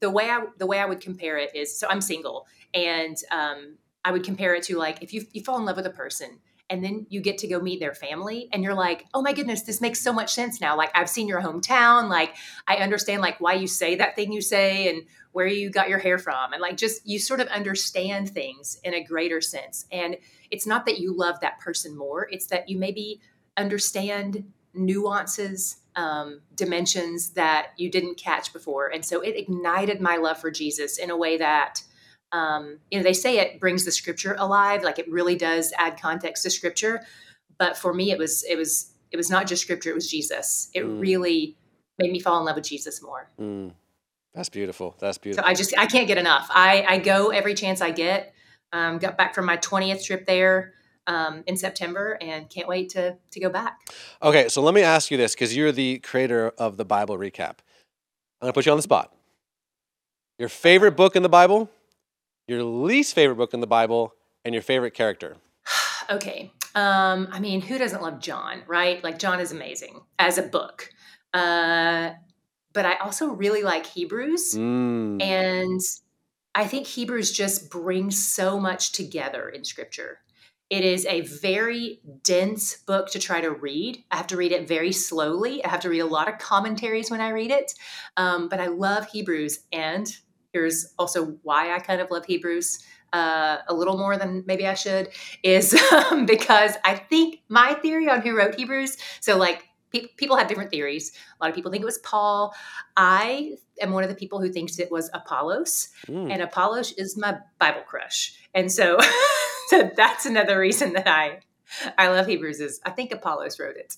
the 0.00 0.10
way 0.10 0.30
I 0.30 0.44
the 0.58 0.66
way 0.66 0.78
I 0.78 0.86
would 0.86 1.00
compare 1.00 1.38
it 1.38 1.54
is 1.54 1.76
so 1.78 1.88
I'm 1.88 2.00
single 2.00 2.46
and 2.74 3.16
um, 3.30 3.76
I 4.04 4.12
would 4.12 4.24
compare 4.24 4.54
it 4.54 4.64
to 4.64 4.76
like 4.76 5.02
if 5.02 5.12
you 5.14 5.24
you 5.32 5.42
fall 5.42 5.58
in 5.58 5.64
love 5.64 5.76
with 5.76 5.86
a 5.86 5.90
person 5.90 6.40
and 6.70 6.82
then 6.82 7.06
you 7.10 7.20
get 7.20 7.38
to 7.38 7.46
go 7.46 7.60
meet 7.60 7.78
their 7.80 7.94
family 7.94 8.48
and 8.52 8.62
you're 8.62 8.74
like 8.74 9.06
oh 9.14 9.22
my 9.22 9.32
goodness 9.32 9.62
this 9.62 9.80
makes 9.80 10.00
so 10.00 10.12
much 10.12 10.32
sense 10.32 10.60
now. 10.60 10.76
Like 10.76 10.90
i've 10.94 11.10
seen 11.10 11.28
your 11.28 11.40
hometown. 11.40 12.08
Like 12.08 12.34
i 12.66 12.76
understand 12.76 13.22
like 13.22 13.40
why 13.40 13.54
you 13.54 13.66
say 13.66 13.96
that 13.96 14.16
thing 14.16 14.32
you 14.32 14.40
say 14.40 14.88
and 14.88 15.04
where 15.34 15.46
you 15.48 15.68
got 15.68 15.88
your 15.88 15.98
hair 15.98 16.16
from. 16.16 16.52
And 16.52 16.62
like 16.62 16.76
just 16.76 17.06
you 17.06 17.18
sort 17.18 17.40
of 17.40 17.48
understand 17.48 18.30
things 18.30 18.78
in 18.84 18.94
a 18.94 19.02
greater 19.02 19.40
sense. 19.40 19.84
And 19.90 20.16
it's 20.50 20.64
not 20.64 20.86
that 20.86 21.00
you 21.00 21.12
love 21.12 21.40
that 21.40 21.58
person 21.58 21.96
more. 21.96 22.28
It's 22.30 22.46
that 22.46 22.68
you 22.68 22.78
maybe 22.78 23.20
understand 23.56 24.52
nuances 24.72 25.78
um, 25.96 26.40
dimensions 26.54 27.30
that 27.30 27.68
you 27.76 27.90
didn't 27.90 28.16
catch 28.16 28.52
before. 28.52 28.88
And 28.88 29.04
so 29.04 29.20
it 29.20 29.36
ignited 29.36 30.00
my 30.00 30.16
love 30.16 30.38
for 30.38 30.50
jesus 30.50 30.98
in 30.98 31.10
a 31.10 31.16
way 31.16 31.36
that 31.36 31.82
um, 32.34 32.78
you 32.90 32.98
know 32.98 33.04
they 33.04 33.12
say 33.12 33.38
it 33.38 33.60
brings 33.60 33.84
the 33.84 33.92
scripture 33.92 34.34
alive 34.38 34.82
like 34.82 34.98
it 34.98 35.08
really 35.10 35.36
does 35.36 35.72
add 35.78 36.00
context 36.00 36.42
to 36.42 36.50
scripture 36.50 37.00
but 37.58 37.76
for 37.76 37.94
me 37.94 38.10
it 38.10 38.18
was 38.18 38.44
it 38.44 38.58
was 38.58 38.92
it 39.10 39.16
was 39.16 39.30
not 39.30 39.46
just 39.46 39.62
scripture 39.62 39.90
it 39.90 39.94
was 39.94 40.10
jesus 40.10 40.68
it 40.74 40.84
mm. 40.84 41.00
really 41.00 41.56
made 41.98 42.10
me 42.10 42.18
fall 42.18 42.38
in 42.40 42.44
love 42.44 42.56
with 42.56 42.64
jesus 42.64 43.00
more 43.00 43.30
mm. 43.40 43.70
that's 44.34 44.48
beautiful 44.48 44.96
that's 44.98 45.16
beautiful 45.18 45.44
so 45.44 45.48
i 45.48 45.54
just 45.54 45.76
i 45.78 45.86
can't 45.86 46.08
get 46.08 46.18
enough 46.18 46.48
i 46.50 46.84
i 46.88 46.98
go 46.98 47.30
every 47.30 47.54
chance 47.54 47.80
i 47.80 47.90
get 47.90 48.34
um, 48.72 48.98
got 48.98 49.16
back 49.16 49.36
from 49.36 49.46
my 49.46 49.56
20th 49.58 50.04
trip 50.04 50.26
there 50.26 50.74
um, 51.06 51.44
in 51.46 51.56
September 51.56 52.18
and 52.20 52.50
can't 52.50 52.66
wait 52.66 52.88
to 52.90 53.16
to 53.30 53.40
go 53.40 53.48
back. 53.48 53.78
Okay, 54.22 54.48
so 54.48 54.62
let 54.62 54.74
me 54.74 54.82
ask 54.82 55.10
you 55.10 55.16
this 55.16 55.34
because 55.34 55.56
you're 55.56 55.70
the 55.70 55.98
creator 55.98 56.52
of 56.58 56.76
the 56.76 56.84
Bible 56.84 57.16
recap. 57.16 57.58
I'm 58.40 58.46
gonna 58.46 58.52
put 58.52 58.66
you 58.66 58.72
on 58.72 58.78
the 58.78 58.82
spot. 58.82 59.14
Your 60.38 60.48
favorite 60.48 60.96
book 60.96 61.14
in 61.14 61.22
the 61.22 61.28
Bible? 61.28 61.70
Your 62.46 62.62
least 62.62 63.14
favorite 63.14 63.36
book 63.36 63.54
in 63.54 63.60
the 63.60 63.66
Bible, 63.66 64.14
and 64.44 64.54
your 64.54 64.62
favorite 64.62 64.94
character. 64.94 65.36
okay. 66.10 66.52
Um, 66.74 67.28
I 67.30 67.40
mean, 67.40 67.62
who 67.62 67.78
doesn't 67.78 68.02
love 68.02 68.20
John, 68.20 68.62
right? 68.66 69.02
Like, 69.02 69.18
John 69.18 69.40
is 69.40 69.52
amazing 69.52 70.00
as 70.18 70.38
a 70.38 70.42
book. 70.42 70.90
Uh, 71.32 72.10
but 72.72 72.84
I 72.84 72.96
also 72.96 73.28
really 73.28 73.62
like 73.62 73.86
Hebrews. 73.86 74.54
Mm. 74.54 75.22
And 75.22 75.80
I 76.54 76.66
think 76.66 76.86
Hebrews 76.86 77.32
just 77.32 77.70
brings 77.70 78.22
so 78.22 78.60
much 78.60 78.92
together 78.92 79.48
in 79.48 79.64
scripture. 79.64 80.18
It 80.70 80.84
is 80.84 81.06
a 81.06 81.20
very 81.22 82.00
dense 82.22 82.76
book 82.76 83.10
to 83.10 83.18
try 83.18 83.40
to 83.40 83.50
read. 83.50 84.02
I 84.10 84.16
have 84.16 84.26
to 84.28 84.36
read 84.36 84.50
it 84.50 84.66
very 84.66 84.92
slowly. 84.92 85.64
I 85.64 85.68
have 85.68 85.80
to 85.80 85.88
read 85.88 86.00
a 86.00 86.06
lot 86.06 86.28
of 86.28 86.38
commentaries 86.38 87.10
when 87.10 87.20
I 87.20 87.30
read 87.30 87.50
it. 87.50 87.72
Um, 88.16 88.48
but 88.48 88.60
I 88.60 88.66
love 88.66 89.06
Hebrews. 89.06 89.60
And 89.72 90.12
here's 90.54 90.94
also 90.98 91.36
why 91.42 91.74
I 91.74 91.80
kind 91.80 92.00
of 92.00 92.10
love 92.10 92.24
Hebrews 92.24 92.78
uh, 93.12 93.58
a 93.68 93.74
little 93.74 93.98
more 93.98 94.16
than 94.16 94.42
maybe 94.46 94.66
I 94.66 94.74
should, 94.74 95.08
is 95.42 95.74
um, 95.92 96.24
because 96.24 96.76
I 96.84 96.94
think 96.94 97.40
my 97.48 97.74
theory 97.74 98.08
on 98.08 98.22
who 98.22 98.36
wrote 98.36 98.54
Hebrews, 98.54 98.96
so 99.20 99.36
like 99.36 99.64
pe- 99.92 100.08
people 100.16 100.36
have 100.36 100.48
different 100.48 100.70
theories. 100.70 101.12
A 101.40 101.44
lot 101.44 101.50
of 101.50 101.54
people 101.54 101.70
think 101.70 101.82
it 101.82 101.86
was 101.86 101.98
Paul. 101.98 102.54
I 102.96 103.56
am 103.80 103.92
one 103.92 104.02
of 104.02 104.08
the 104.08 104.16
people 104.16 104.40
who 104.40 104.50
thinks 104.50 104.78
it 104.78 104.90
was 104.90 105.10
Apollos, 105.12 105.90
mm. 106.06 106.32
and 106.32 106.40
Apollos 106.40 106.92
is 106.92 107.16
my 107.16 107.38
Bible 107.58 107.82
crush. 107.82 108.34
And 108.54 108.70
so, 108.70 108.98
so 109.68 109.90
that's 109.96 110.26
another 110.26 110.58
reason 110.58 110.94
that 110.94 111.08
I 111.08 111.40
I 111.98 112.08
love 112.08 112.26
Hebrews 112.26 112.60
is 112.60 112.80
I 112.84 112.90
think 112.90 113.12
Apollos 113.12 113.58
wrote 113.58 113.76
it. 113.76 113.96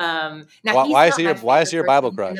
Um, 0.00 0.46
now 0.62 0.74
why, 0.74 0.88
why 0.88 1.06
is 1.08 1.16
he 1.16 1.24
your 1.24 1.34
why 1.36 1.62
is 1.62 1.70
he 1.70 1.76
your 1.76 1.86
Bible 1.86 2.12
crush? 2.12 2.38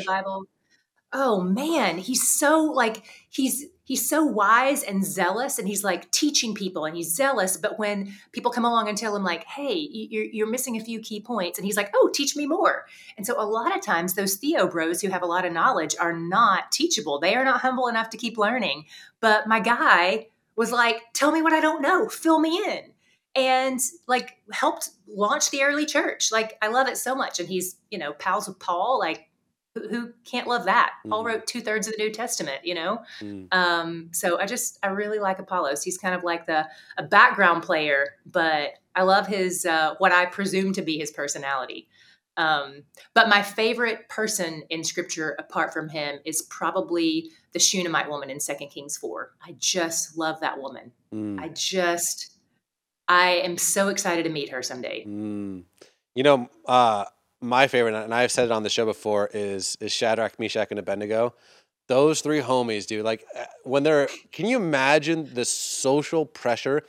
Oh 1.13 1.41
man 1.41 1.99
he's 1.99 2.29
so 2.29 2.63
like 2.63 3.03
he's 3.31 3.67
he's 3.85 4.07
so 4.07 4.23
wise 4.23 4.83
and 4.83 5.03
zealous 5.03 5.59
and 5.59 5.67
he's 5.67 5.83
like 5.83 6.11
teaching 6.11 6.55
people 6.55 6.85
and 6.85 6.95
he's 6.95 7.15
zealous 7.15 7.57
but 7.57 7.79
when 7.79 8.13
people 8.33 8.51
come 8.51 8.67
along 8.67 8.91
and 8.91 8.99
tell 8.99 9.17
him 9.17 9.25
like 9.25 9.45
hey 9.45 9.75
you're, 9.75 10.27
you're 10.27 10.51
missing 10.51 10.77
a 10.77 10.85
few 10.85 11.01
key 11.01 11.19
points 11.19 11.59
and 11.59 11.65
he's 11.65 11.79
like 11.79 11.91
oh 11.95 12.11
teach 12.13 12.37
me 12.37 12.47
more. 12.47 12.85
And 13.17 13.27
so 13.27 13.41
a 13.41 13.47
lot 13.47 13.75
of 13.75 13.83
times 13.83 14.15
those 14.15 14.35
theo 14.35 14.69
bros 14.69 15.01
who 15.01 15.09
have 15.09 15.23
a 15.23 15.27
lot 15.27 15.47
of 15.47 15.53
knowledge 15.53 15.97
are 15.99 16.13
not 16.13 16.71
teachable. 16.73 17.19
They 17.19 17.35
are 17.35 17.45
not 17.45 17.61
humble 17.61 17.89
enough 17.89 18.11
to 18.11 18.19
keep 18.19 18.37
learning. 18.37 18.85
But 19.21 19.47
my 19.47 19.61
guy 19.61 20.27
was 20.57 20.73
like 20.73 21.01
tell 21.15 21.33
me 21.33 21.41
what 21.41 21.55
i 21.55 21.61
don't 21.61 21.81
know. 21.81 22.09
Fill 22.09 22.41
me 22.41 22.63
in. 22.67 22.93
And 23.35 23.81
like 24.07 24.37
helped 24.53 24.91
launch 25.07 25.51
the 25.51 25.63
early 25.63 25.87
church. 25.87 26.31
Like 26.31 26.59
i 26.61 26.69
love 26.69 26.89
it 26.89 26.99
so 26.99 27.15
much. 27.15 27.41
And 27.41 27.49
he's 27.49 27.77
you 27.91 27.99
know 27.99 28.13
pals 28.13 28.47
with 28.47 28.59
paul 28.59 28.99
like 28.99 29.28
who, 29.91 30.13
can't 30.25 30.47
love 30.47 30.65
that? 30.65 30.93
Mm. 31.07 31.11
Paul 31.11 31.25
wrote 31.25 31.47
two 31.47 31.61
thirds 31.61 31.87
of 31.87 31.95
the 31.97 32.03
New 32.03 32.13
Testament, 32.13 32.65
you 32.65 32.75
know? 32.75 33.01
Mm. 33.21 33.53
Um, 33.53 34.09
so 34.13 34.39
I 34.39 34.47
just, 34.47 34.79
I 34.83 34.89
really 34.89 35.19
like 35.19 35.39
Apollos. 35.39 35.83
He's 35.83 35.99
kind 35.99 36.15
of 36.15 36.25
like 36.25 36.47
the, 36.47 36.67
a 36.97 37.03
background 37.03 37.63
player, 37.63 38.17
but 38.27 38.71
I 38.95 39.03
love 39.03 39.27
his, 39.27 39.65
uh, 39.65 39.95
what 39.99 40.13
I 40.13 40.27
presume 40.27 40.73
to 40.75 40.83
be 40.83 40.99
his 40.99 41.11
personality. 41.11 41.89
Um, 42.39 42.85
but 43.15 43.29
my 43.29 43.43
favorite 43.43 44.09
person 44.09 44.63
in 44.71 44.85
scripture 44.85 45.35
apart 45.39 45.73
from 45.73 45.89
him 45.89 46.21
is 46.25 46.43
probably 46.43 47.31
the 47.53 47.59
Shunammite 47.59 48.09
woman 48.09 48.31
in 48.31 48.39
Second 48.39 48.69
Kings 48.69 48.97
4. 48.97 49.33
I 49.45 49.57
just 49.59 50.17
love 50.17 50.41
that 50.41 50.61
woman. 50.61 50.93
Mm. 51.13 51.41
I 51.41 51.49
just, 51.49 52.39
I 53.09 53.31
am 53.31 53.59
so 53.59 53.89
excited 53.89 54.23
to 54.23 54.31
meet 54.31 54.51
her 54.51 54.63
someday. 54.63 55.05
Mm. 55.05 55.65
You 56.15 56.23
know, 56.23 56.49
uh, 56.67 57.07
my 57.41 57.69
favorite, 57.69 57.95
and 57.95 58.15
I've 58.15 58.33
said 58.33 58.47
it 58.47 58.53
on 58.53 58.63
the 58.63 58.71
show 58.71 58.85
before, 58.85 59.31
is 59.33 59.77
is 59.81 59.93
Shadrach, 59.93 60.39
Meshach, 60.39 60.69
and 60.71 60.79
Abednego. 60.79 61.35
Those 61.87 62.21
three 62.21 62.41
homies, 62.41 62.87
dude. 62.87 63.05
Like 63.05 63.25
uh, 63.37 63.45
when 63.65 63.83
they're, 63.83 64.09
can 64.31 64.47
you 64.47 64.57
imagine 64.57 65.31
the 65.33 65.45
social 65.45 66.27
pressure, 66.27 66.83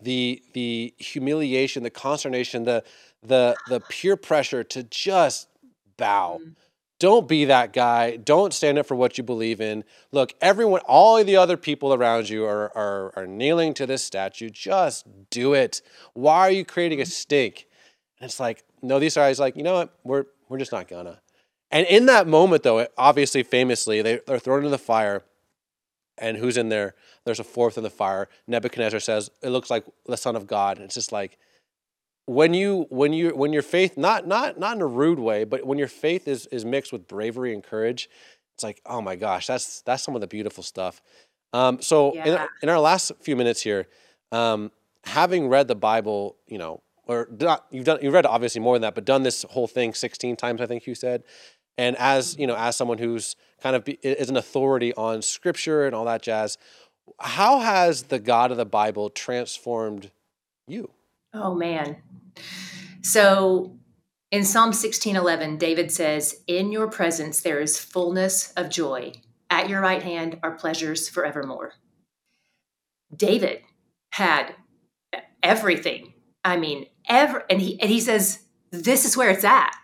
the 0.00 0.42
the 0.54 0.94
humiliation, 0.98 1.82
the 1.82 1.90
consternation, 1.90 2.64
the 2.64 2.84
the 3.22 3.56
the 3.68 3.80
peer 3.80 4.16
pressure 4.16 4.64
to 4.64 4.82
just 4.84 5.48
bow. 5.96 6.40
Mm. 6.42 6.54
Don't 6.98 7.28
be 7.28 7.44
that 7.44 7.74
guy. 7.74 8.16
Don't 8.16 8.54
stand 8.54 8.78
up 8.78 8.86
for 8.86 8.94
what 8.94 9.18
you 9.18 9.24
believe 9.24 9.60
in. 9.60 9.84
Look, 10.12 10.32
everyone, 10.40 10.80
all 10.86 11.22
the 11.22 11.36
other 11.36 11.58
people 11.58 11.92
around 11.92 12.30
you 12.30 12.46
are, 12.46 12.74
are, 12.74 13.12
are 13.16 13.26
kneeling 13.26 13.74
to 13.74 13.86
this 13.86 14.02
statue. 14.02 14.48
Just 14.48 15.06
do 15.28 15.52
it. 15.52 15.82
Why 16.14 16.38
are 16.38 16.50
you 16.50 16.64
creating 16.64 17.00
a 17.00 17.04
mm. 17.04 17.08
stink? 17.08 17.66
And 18.20 18.28
it's 18.28 18.40
like, 18.40 18.64
no, 18.82 18.98
these 18.98 19.14
guys 19.14 19.38
like, 19.38 19.56
you 19.56 19.62
know 19.62 19.74
what? 19.74 19.94
We're 20.04 20.24
we're 20.48 20.58
just 20.58 20.72
not 20.72 20.88
gonna. 20.88 21.20
And 21.70 21.86
in 21.86 22.06
that 22.06 22.26
moment, 22.26 22.62
though, 22.62 22.86
obviously, 22.96 23.42
famously, 23.42 24.00
they, 24.00 24.20
they're 24.26 24.38
thrown 24.38 24.58
into 24.58 24.70
the 24.70 24.78
fire. 24.78 25.22
And 26.18 26.38
who's 26.38 26.56
in 26.56 26.70
there? 26.70 26.94
There's 27.24 27.40
a 27.40 27.44
fourth 27.44 27.76
in 27.76 27.82
the 27.82 27.90
fire. 27.90 28.28
Nebuchadnezzar 28.46 29.00
says, 29.00 29.30
"It 29.42 29.50
looks 29.50 29.68
like 29.68 29.84
the 30.06 30.16
Son 30.16 30.34
of 30.34 30.46
God." 30.46 30.78
And 30.78 30.86
it's 30.86 30.94
just 30.94 31.12
like 31.12 31.38
when 32.26 32.54
you 32.54 32.86
when 32.90 33.12
you 33.12 33.30
when 33.36 33.52
your 33.52 33.62
faith 33.62 33.96
not 33.96 34.26
not 34.26 34.58
not 34.58 34.76
in 34.76 34.82
a 34.82 34.86
rude 34.86 35.18
way, 35.18 35.44
but 35.44 35.64
when 35.66 35.78
your 35.78 35.88
faith 35.88 36.26
is 36.26 36.46
is 36.46 36.64
mixed 36.64 36.92
with 36.92 37.06
bravery 37.06 37.52
and 37.52 37.62
courage, 37.62 38.08
it's 38.54 38.64
like, 38.64 38.80
oh 38.86 39.02
my 39.02 39.16
gosh, 39.16 39.46
that's 39.46 39.82
that's 39.82 40.02
some 40.02 40.14
of 40.14 40.20
the 40.20 40.26
beautiful 40.26 40.62
stuff. 40.62 41.02
Um, 41.52 41.80
so 41.80 42.14
yeah. 42.14 42.44
in, 42.44 42.48
in 42.62 42.68
our 42.68 42.80
last 42.80 43.12
few 43.20 43.36
minutes 43.36 43.62
here, 43.62 43.86
um, 44.32 44.72
having 45.04 45.48
read 45.48 45.68
the 45.68 45.76
Bible, 45.76 46.36
you 46.46 46.58
know, 46.58 46.82
or 47.06 47.28
not, 47.30 47.66
you've 47.70 47.84
done 47.84 47.98
you've 48.02 48.12
read 48.12 48.26
obviously 48.26 48.60
more 48.60 48.74
than 48.74 48.82
that, 48.82 48.94
but 48.94 49.04
done 49.04 49.22
this 49.22 49.44
whole 49.50 49.68
thing 49.68 49.94
16 49.94 50.36
times, 50.36 50.60
I 50.60 50.66
think 50.66 50.86
you 50.86 50.94
said. 50.94 51.22
And 51.78 51.96
as 51.96 52.32
mm-hmm. 52.32 52.40
you 52.42 52.46
know, 52.48 52.56
as 52.56 52.76
someone 52.76 52.98
who's 52.98 53.36
kind 53.62 53.76
of 53.76 53.84
be, 53.84 53.98
is 54.02 54.28
an 54.28 54.36
authority 54.36 54.92
on 54.94 55.22
Scripture 55.22 55.86
and 55.86 55.94
all 55.94 56.04
that 56.04 56.22
jazz, 56.22 56.58
how 57.20 57.60
has 57.60 58.04
the 58.04 58.18
God 58.18 58.50
of 58.50 58.56
the 58.56 58.66
Bible 58.66 59.10
transformed 59.10 60.10
you? 60.66 60.90
Oh 61.32 61.54
man. 61.54 61.96
So 63.02 63.76
in 64.30 64.44
Psalm 64.44 64.72
16:11, 64.72 65.58
David 65.58 65.92
says, 65.92 66.42
"In 66.46 66.72
your 66.72 66.88
presence 66.88 67.40
there 67.40 67.60
is 67.60 67.78
fullness 67.78 68.52
of 68.52 68.68
joy. 68.68 69.12
At 69.48 69.68
your 69.68 69.80
right 69.80 70.02
hand 70.02 70.40
are 70.42 70.56
pleasures 70.56 71.08
forevermore." 71.08 71.74
David 73.14 73.62
had 74.10 74.56
everything. 75.42 76.14
I 76.46 76.56
mean, 76.56 76.86
ever 77.08 77.44
and 77.50 77.60
he 77.60 77.80
and 77.80 77.90
he 77.90 78.00
says, 78.00 78.44
"This 78.70 79.04
is 79.04 79.16
where 79.16 79.30
it's 79.30 79.44
at." 79.44 79.74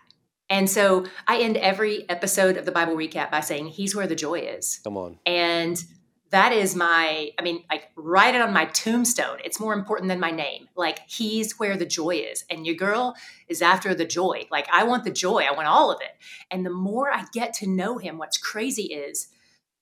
And 0.49 0.69
so 0.69 1.05
I 1.27 1.39
end 1.39 1.57
every 1.57 2.07
episode 2.09 2.57
of 2.57 2.65
the 2.65 2.71
Bible 2.71 2.95
recap 2.95 3.31
by 3.31 3.39
saying, 3.39 3.67
He's 3.67 3.95
where 3.95 4.05
the 4.05 4.15
joy 4.15 4.39
is. 4.39 4.79
Come 4.83 4.97
on. 4.97 5.17
And 5.25 5.83
that 6.29 6.51
is 6.51 6.75
my, 6.75 7.31
I 7.39 7.41
mean, 7.41 7.63
like 7.71 7.89
write 7.95 8.35
it 8.35 8.41
on 8.41 8.53
my 8.53 8.65
tombstone. 8.65 9.39
It's 9.43 9.59
more 9.59 9.73
important 9.73 10.09
than 10.09 10.19
my 10.19 10.31
name. 10.31 10.67
Like, 10.75 10.99
He's 11.07 11.57
where 11.57 11.75
the 11.75 11.85
joy 11.85 12.17
is. 12.17 12.45
And 12.51 12.67
your 12.67 12.75
girl 12.75 13.15
is 13.47 13.63
after 13.63 13.95
the 13.95 14.05
joy. 14.05 14.47
Like, 14.51 14.67
I 14.71 14.83
want 14.83 15.05
the 15.05 15.11
joy, 15.11 15.39
I 15.39 15.55
want 15.55 15.67
all 15.67 15.91
of 15.91 16.01
it. 16.01 16.15
And 16.51 16.65
the 16.65 16.69
more 16.69 17.11
I 17.11 17.25
get 17.33 17.53
to 17.55 17.67
know 17.67 17.97
Him, 17.97 18.19
what's 18.19 18.37
crazy 18.37 18.83
is 18.83 19.29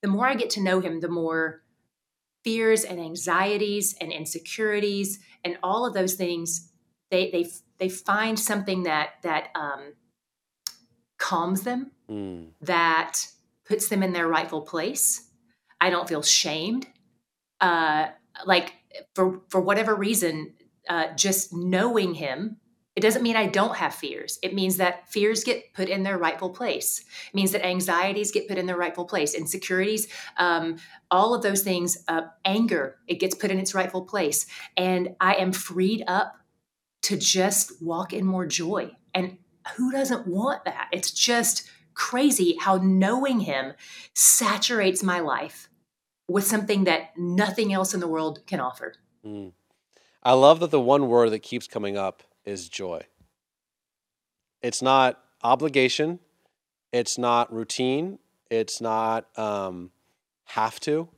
the 0.02 0.08
more 0.08 0.28
I 0.28 0.36
get 0.36 0.50
to 0.52 0.64
know 0.64 0.80
Him, 0.80 1.02
the 1.02 1.10
more 1.10 1.64
fears 2.46 2.84
and 2.86 3.00
anxieties 3.00 3.96
and 4.00 4.12
insecurities 4.12 5.20
and 5.44 5.58
all 5.62 5.86
of 5.86 5.94
those 5.94 6.14
things 6.14 6.71
they 7.12 7.30
they 7.30 7.46
they 7.78 7.90
find 7.90 8.40
something 8.40 8.84
that 8.84 9.12
that 9.22 9.50
um 9.54 9.94
calms 11.22 11.62
them, 11.62 11.92
mm. 12.10 12.48
that 12.62 13.28
puts 13.66 13.88
them 13.88 14.02
in 14.04 14.12
their 14.12 14.28
rightful 14.28 14.62
place. 14.62 15.30
I 15.80 15.90
don't 15.90 16.10
feel 16.10 16.24
shamed. 16.24 16.88
Uh, 17.62 18.08
like 18.46 18.74
for 19.14 19.42
for 19.50 19.62
whatever 19.62 19.96
reason, 19.96 20.54
uh, 20.90 21.14
just 21.16 21.54
knowing 21.54 22.16
him, 22.16 22.58
it 22.96 23.02
doesn't 23.02 23.22
mean 23.22 23.36
I 23.36 23.46
don't 23.46 23.78
have 23.78 23.94
fears. 23.94 24.40
It 24.42 24.54
means 24.54 24.78
that 24.78 25.10
fears 25.10 25.44
get 25.44 25.74
put 25.74 25.90
in 25.90 26.04
their 26.04 26.18
rightful 26.18 26.50
place. 26.50 27.00
It 27.00 27.36
means 27.36 27.52
that 27.52 27.66
anxieties 27.66 28.32
get 28.32 28.48
put 28.48 28.58
in 28.58 28.66
their 28.66 28.76
rightful 28.76 29.06
place. 29.06 29.36
Insecurities, 29.36 30.08
um, 30.38 30.78
all 31.12 31.34
of 31.36 31.44
those 31.44 31.62
things, 31.62 32.04
uh, 32.08 32.24
anger, 32.44 32.98
it 33.08 33.20
gets 33.20 33.36
put 33.36 33.52
in 33.52 33.60
its 33.60 33.76
rightful 33.76 34.06
place, 34.06 34.48
and 34.76 35.16
I 35.22 35.36
am 35.36 35.54
freed 35.54 36.04
up 36.08 36.34
to 37.04 37.18
just 37.18 37.82
walk 37.82 38.14
in 38.14 38.26
more 38.26 38.46
joy. 38.46 38.92
And 39.14 39.38
who 39.76 39.92
doesn't 39.92 40.28
want 40.28 40.66
that? 40.66 40.90
It's 40.92 41.12
just 41.12 41.70
crazy 41.94 42.56
how 42.60 42.78
knowing 42.78 43.42
him 43.42 43.74
saturates 44.14 45.04
my 45.04 45.20
life 45.20 45.70
with 46.28 46.46
something 46.46 46.86
that 46.86 47.18
nothing 47.18 47.74
else 47.74 47.94
in 47.94 48.00
the 48.00 48.08
world 48.08 48.40
can 48.48 48.60
offer. 48.60 48.94
Mm. 49.26 49.52
I 50.24 50.34
love 50.34 50.60
that 50.60 50.72
the 50.72 50.80
one 50.80 51.08
word 51.08 51.32
that 51.32 51.40
keeps 51.40 51.68
coming 51.68 51.98
up 51.98 52.24
is 52.46 52.70
joy. 52.70 53.02
It's 54.62 54.82
not 54.82 55.20
obligation, 55.44 56.20
it's 56.92 57.18
not 57.18 57.52
routine, 57.52 58.20
it's 58.50 58.80
not 58.80 59.28
um, 59.38 59.92
have 60.46 60.80
to. 60.82 61.10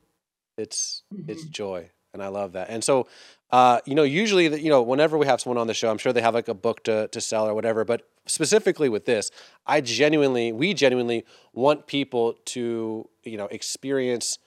It's 0.56 1.02
mm-hmm. 1.12 1.30
it's 1.30 1.44
joy, 1.44 1.90
and 2.14 2.22
I 2.22 2.28
love 2.28 2.52
that. 2.52 2.70
And 2.70 2.82
so 2.82 3.06
uh, 3.54 3.78
you 3.84 3.94
know, 3.94 4.02
usually, 4.02 4.48
the, 4.48 4.60
you 4.60 4.68
know, 4.68 4.82
whenever 4.82 5.16
we 5.16 5.26
have 5.26 5.40
someone 5.40 5.58
on 5.58 5.68
the 5.68 5.74
show, 5.74 5.88
I'm 5.88 5.96
sure 5.96 6.12
they 6.12 6.20
have 6.22 6.34
like 6.34 6.48
a 6.48 6.54
book 6.54 6.82
to, 6.84 7.06
to 7.06 7.20
sell 7.20 7.46
or 7.46 7.54
whatever. 7.54 7.84
But 7.84 8.02
specifically 8.26 8.88
with 8.88 9.04
this, 9.04 9.30
I 9.64 9.80
genuinely, 9.80 10.50
we 10.50 10.74
genuinely 10.74 11.24
want 11.52 11.86
people 11.86 12.34
to, 12.46 13.08
you 13.22 13.36
know, 13.36 13.46
experience 13.52 14.40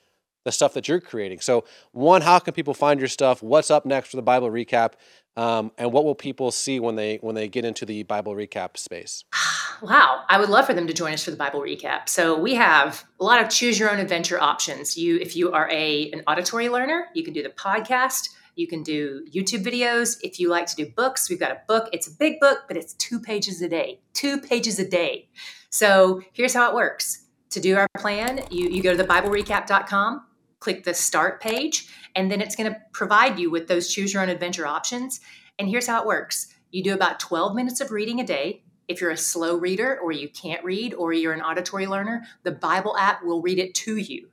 the 0.44 0.52
stuff 0.52 0.74
that 0.74 0.90
you're 0.90 1.00
creating. 1.00 1.40
So, 1.40 1.64
one, 1.94 2.22
how 2.22 2.40
can 2.40 2.54
people 2.54 2.74
find 2.74 3.00
your 3.00 3.08
stuff? 3.08 3.42
What's 3.42 3.72
up 3.72 3.86
next 3.86 4.10
for 4.10 4.18
the 4.18 4.24
Bible 4.24 4.50
recap? 4.50 4.96
Um, 5.38 5.72
and 5.78 5.94
what 5.94 6.04
will 6.04 6.16
people 6.16 6.52
see 6.52 6.82
when 6.82 6.98
they 6.98 7.16
when 7.22 7.34
they 7.34 7.48
get 7.48 7.64
into 7.64 7.86
the 7.86 8.04
Bible 8.04 8.34
recap 8.36 8.76
space? 8.76 9.24
Wow, 9.82 10.24
I 10.28 10.40
would 10.40 10.50
love 10.50 10.66
for 10.66 10.74
them 10.74 10.88
to 10.88 10.94
join 10.94 11.14
us 11.14 11.24
for 11.24 11.32
the 11.32 11.38
Bible 11.38 11.62
recap. 11.62 12.10
So 12.10 12.38
we 12.38 12.56
have 12.56 13.04
a 13.20 13.24
lot 13.24 13.42
of 13.42 13.50
choose 13.50 13.80
your 13.80 13.92
own 13.92 14.00
adventure 14.00 14.40
options. 14.40 14.98
You, 14.98 15.18
if 15.18 15.36
you 15.36 15.52
are 15.52 15.70
a 15.72 16.10
an 16.12 16.24
auditory 16.28 16.70
learner, 16.70 17.08
you 17.14 17.24
can 17.24 17.34
do 17.34 17.44
the 17.44 17.50
podcast. 17.50 18.30
You 18.56 18.68
can 18.68 18.82
do 18.82 19.24
YouTube 19.32 19.64
videos. 19.64 20.18
If 20.22 20.40
you 20.40 20.50
like 20.50 20.66
to 20.66 20.76
do 20.76 20.88
books, 20.88 21.30
we've 21.30 21.40
got 21.40 21.52
a 21.52 21.62
book. 21.68 21.90
It's 21.94 22.08
a 22.08 22.12
big 22.12 22.40
book, 22.40 22.62
but 22.68 22.76
it's 22.76 22.94
two 22.94 23.20
pages 23.20 23.62
a 23.62 23.70
day. 23.70 24.02
Two 24.14 24.40
pages 24.40 24.80
a 24.80 24.88
day. 24.88 25.30
So 25.70 26.22
here's 26.34 26.56
how 26.56 26.70
it 26.70 26.76
works. 26.76 27.26
To 27.52 27.60
do 27.60 27.78
our 27.78 27.88
plan, 27.98 28.42
you, 28.50 28.68
you 28.70 28.82
go 28.82 28.96
to 28.96 29.04
thebiblerecap.com, 29.04 30.26
click 30.60 30.84
the 30.84 30.94
start 30.94 31.40
page, 31.40 31.88
and 32.16 32.32
then 32.32 32.42
it's 32.42 32.56
going 32.56 32.72
to 32.72 32.80
provide 32.94 33.38
you 33.38 33.52
with 33.52 33.68
those 33.68 33.94
choose 33.94 34.12
your 34.12 34.24
own 34.24 34.30
adventure 34.30 34.66
options. 34.66 35.22
And 35.60 35.70
here's 35.70 35.88
how 35.88 36.02
it 36.02 36.08
works 36.08 36.54
you 36.72 36.84
do 36.84 36.94
about 36.94 37.20
12 37.20 37.56
minutes 37.56 37.80
of 37.80 37.92
reading 37.92 38.20
a 38.20 38.26
day. 38.26 38.64
If 38.88 39.02
you're 39.02 39.12
a 39.12 39.18
slow 39.18 39.58
reader 39.58 40.00
or 40.02 40.12
you 40.12 40.30
can't 40.30 40.64
read 40.64 40.94
or 40.94 41.14
you're 41.14 41.34
an 41.34 41.42
auditory 41.42 41.88
learner, 41.88 42.26
the 42.44 42.52
Bible 42.52 42.98
app 42.98 43.24
will 43.24 43.42
read 43.42 43.60
it 43.60 43.76
to 43.76 43.98
you. 43.98 44.30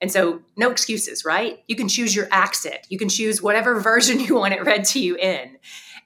And 0.00 0.12
so, 0.12 0.42
no 0.56 0.70
excuses, 0.70 1.24
right? 1.24 1.60
You 1.66 1.76
can 1.76 1.88
choose 1.88 2.14
your 2.14 2.28
accent. 2.30 2.86
You 2.88 2.98
can 2.98 3.08
choose 3.08 3.40
whatever 3.40 3.80
version 3.80 4.20
you 4.20 4.34
want 4.34 4.54
it 4.54 4.64
read 4.64 4.84
to 4.86 5.00
you 5.00 5.16
in. 5.16 5.56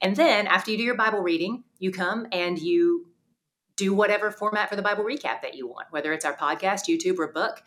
And 0.01 0.15
then, 0.15 0.47
after 0.47 0.71
you 0.71 0.77
do 0.77 0.85
your 0.85 0.95
Bible 0.95 1.21
reading, 1.21 1.65
you 1.79 1.91
come 1.91 2.27
and 2.31 2.59
you 2.59 3.07
do 3.77 3.95
whatever 3.95 4.31
format 4.31 4.69
for 4.69 4.77
the 4.77 4.83
Bible 4.83 5.05
recap 5.05 5.43
that 5.43 5.55
you 5.55 5.67
want, 5.67 5.87
whether 5.91 6.13
it's 6.13 6.25
our 6.25 6.37
podcast, 6.37 6.89
YouTube, 6.89 7.19
or 7.19 7.29
book. 7.29 7.63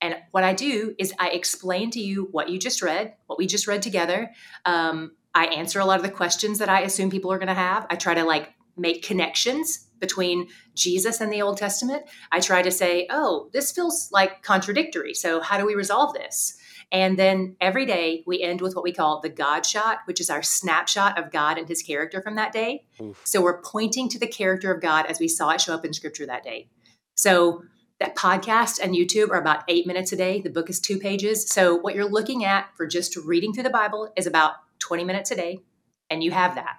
And 0.00 0.16
what 0.30 0.44
I 0.44 0.54
do 0.54 0.94
is 0.98 1.12
I 1.18 1.28
explain 1.30 1.90
to 1.90 2.00
you 2.00 2.28
what 2.30 2.48
you 2.48 2.58
just 2.58 2.80
read, 2.80 3.14
what 3.26 3.38
we 3.38 3.46
just 3.46 3.66
read 3.66 3.82
together. 3.82 4.30
Um, 4.64 5.12
I 5.34 5.46
answer 5.46 5.78
a 5.78 5.84
lot 5.84 5.98
of 5.98 6.02
the 6.02 6.10
questions 6.10 6.58
that 6.58 6.68
I 6.68 6.80
assume 6.80 7.10
people 7.10 7.32
are 7.32 7.38
going 7.38 7.48
to 7.48 7.54
have. 7.54 7.86
I 7.90 7.96
try 7.96 8.14
to 8.14 8.24
like 8.24 8.52
make 8.80 9.02
connections 9.02 9.86
between 10.00 10.48
Jesus 10.74 11.20
and 11.20 11.32
the 11.32 11.42
Old 11.42 11.58
Testament. 11.58 12.04
I 12.32 12.40
try 12.40 12.62
to 12.62 12.70
say, 12.70 13.06
oh, 13.10 13.50
this 13.52 13.70
feels 13.70 14.08
like 14.10 14.42
contradictory. 14.42 15.14
So, 15.14 15.40
how 15.40 15.58
do 15.58 15.66
we 15.66 15.74
resolve 15.74 16.14
this? 16.14 16.56
And 16.92 17.16
then 17.16 17.56
every 17.60 17.86
day 17.86 18.24
we 18.26 18.42
end 18.42 18.60
with 18.60 18.74
what 18.74 18.82
we 18.82 18.92
call 18.92 19.20
the 19.20 19.28
God 19.28 19.64
shot, 19.64 19.98
which 20.06 20.20
is 20.20 20.30
our 20.30 20.42
snapshot 20.42 21.18
of 21.18 21.30
God 21.30 21.56
and 21.56 21.68
his 21.68 21.82
character 21.82 22.20
from 22.20 22.34
that 22.34 22.52
day. 22.52 22.84
Oof. 23.00 23.20
So, 23.24 23.42
we're 23.42 23.60
pointing 23.60 24.08
to 24.08 24.18
the 24.18 24.26
character 24.26 24.72
of 24.72 24.80
God 24.80 25.06
as 25.06 25.20
we 25.20 25.28
saw 25.28 25.50
it 25.50 25.60
show 25.60 25.74
up 25.74 25.84
in 25.84 25.92
scripture 25.92 26.26
that 26.26 26.42
day. 26.42 26.68
So, 27.14 27.62
that 28.00 28.16
podcast 28.16 28.80
and 28.82 28.94
YouTube 28.94 29.28
are 29.28 29.40
about 29.40 29.62
eight 29.68 29.86
minutes 29.86 30.10
a 30.10 30.16
day. 30.16 30.40
The 30.40 30.48
book 30.48 30.70
is 30.70 30.80
two 30.80 30.98
pages. 30.98 31.48
So, 31.48 31.76
what 31.76 31.94
you're 31.94 32.08
looking 32.08 32.44
at 32.44 32.74
for 32.76 32.86
just 32.86 33.14
reading 33.16 33.52
through 33.52 33.64
the 33.64 33.70
Bible 33.70 34.10
is 34.16 34.26
about 34.26 34.54
20 34.78 35.04
minutes 35.04 35.30
a 35.30 35.36
day, 35.36 35.60
and 36.08 36.24
you 36.24 36.30
have 36.30 36.54
that. 36.54 36.78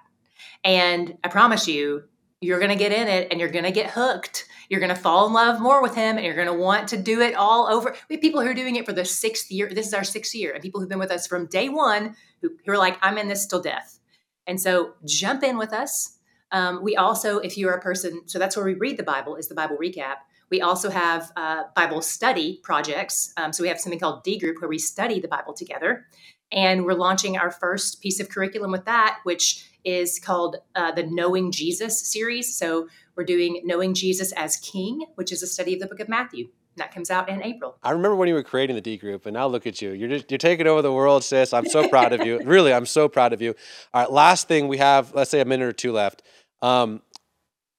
And 0.64 1.18
I 1.24 1.28
promise 1.28 1.66
you, 1.66 2.04
you're 2.40 2.58
going 2.58 2.70
to 2.70 2.76
get 2.76 2.92
in 2.92 3.06
it 3.08 3.28
and 3.30 3.38
you're 3.38 3.48
going 3.50 3.64
to 3.64 3.70
get 3.70 3.90
hooked. 3.90 4.46
You're 4.68 4.80
going 4.80 4.94
to 4.94 5.00
fall 5.00 5.26
in 5.26 5.32
love 5.32 5.60
more 5.60 5.80
with 5.80 5.94
him 5.94 6.16
and 6.16 6.24
you're 6.26 6.34
going 6.34 6.48
to 6.48 6.52
want 6.52 6.88
to 6.88 6.96
do 6.96 7.20
it 7.20 7.34
all 7.34 7.68
over. 7.68 7.94
We 8.08 8.16
have 8.16 8.20
people 8.20 8.40
who 8.40 8.48
are 8.48 8.54
doing 8.54 8.76
it 8.76 8.84
for 8.84 8.92
the 8.92 9.04
sixth 9.04 9.50
year. 9.50 9.68
This 9.68 9.86
is 9.86 9.94
our 9.94 10.02
sixth 10.02 10.34
year. 10.34 10.52
And 10.52 10.62
people 10.62 10.80
who've 10.80 10.88
been 10.88 10.98
with 10.98 11.12
us 11.12 11.26
from 11.26 11.46
day 11.46 11.68
one 11.68 12.16
who, 12.40 12.50
who 12.64 12.72
are 12.72 12.78
like, 12.78 12.98
I'm 13.00 13.16
in 13.16 13.28
this 13.28 13.46
till 13.46 13.62
death. 13.62 14.00
And 14.46 14.60
so 14.60 14.94
jump 15.04 15.44
in 15.44 15.56
with 15.56 15.72
us. 15.72 16.18
Um, 16.50 16.82
we 16.82 16.96
also, 16.96 17.38
if 17.38 17.56
you're 17.56 17.74
a 17.74 17.80
person, 17.80 18.22
so 18.26 18.38
that's 18.38 18.56
where 18.56 18.64
we 18.64 18.74
read 18.74 18.96
the 18.96 19.04
Bible, 19.04 19.36
is 19.36 19.48
the 19.48 19.54
Bible 19.54 19.78
recap. 19.80 20.16
We 20.50 20.60
also 20.60 20.90
have 20.90 21.32
uh, 21.36 21.62
Bible 21.74 22.02
study 22.02 22.60
projects. 22.62 23.32
Um, 23.36 23.52
so 23.52 23.62
we 23.62 23.68
have 23.68 23.80
something 23.80 24.00
called 24.00 24.22
D 24.22 24.38
Group 24.38 24.60
where 24.60 24.68
we 24.68 24.78
study 24.78 25.20
the 25.20 25.28
Bible 25.28 25.54
together. 25.54 26.06
And 26.50 26.84
we're 26.84 26.92
launching 26.92 27.38
our 27.38 27.50
first 27.50 28.02
piece 28.02 28.20
of 28.20 28.28
curriculum 28.28 28.70
with 28.70 28.84
that, 28.84 29.20
which 29.22 29.66
is 29.84 30.18
called 30.18 30.56
uh, 30.74 30.92
the 30.92 31.04
Knowing 31.04 31.52
Jesus 31.52 32.00
series. 32.00 32.56
So 32.56 32.88
we're 33.16 33.24
doing 33.24 33.62
Knowing 33.64 33.94
Jesus 33.94 34.32
as 34.32 34.56
King, 34.56 35.06
which 35.16 35.32
is 35.32 35.42
a 35.42 35.46
study 35.46 35.74
of 35.74 35.80
the 35.80 35.86
book 35.86 36.00
of 36.00 36.08
Matthew. 36.08 36.48
That 36.76 36.94
comes 36.94 37.10
out 37.10 37.28
in 37.28 37.42
April. 37.42 37.76
I 37.82 37.90
remember 37.90 38.16
when 38.16 38.28
you 38.28 38.34
were 38.34 38.42
creating 38.42 38.76
the 38.76 38.82
D 38.82 38.96
group, 38.96 39.26
and 39.26 39.34
now 39.34 39.46
look 39.46 39.66
at 39.66 39.82
you. 39.82 39.90
You're 39.90 40.08
just, 40.08 40.30
you're 40.30 40.38
taking 40.38 40.66
over 40.66 40.80
the 40.80 40.92
world, 40.92 41.22
sis. 41.22 41.52
I'm 41.52 41.66
so 41.66 41.86
proud 41.88 42.14
of 42.14 42.24
you. 42.24 42.40
Really, 42.52 42.72
I'm 42.72 42.86
so 42.86 43.08
proud 43.08 43.32
of 43.32 43.42
you. 43.42 43.54
All 43.92 44.02
right, 44.02 44.10
last 44.10 44.48
thing 44.48 44.68
we 44.68 44.78
have, 44.78 45.14
let's 45.14 45.30
say 45.30 45.40
a 45.40 45.44
minute 45.44 45.66
or 45.66 45.72
two 45.72 45.92
left, 45.92 46.22
um, 46.62 47.02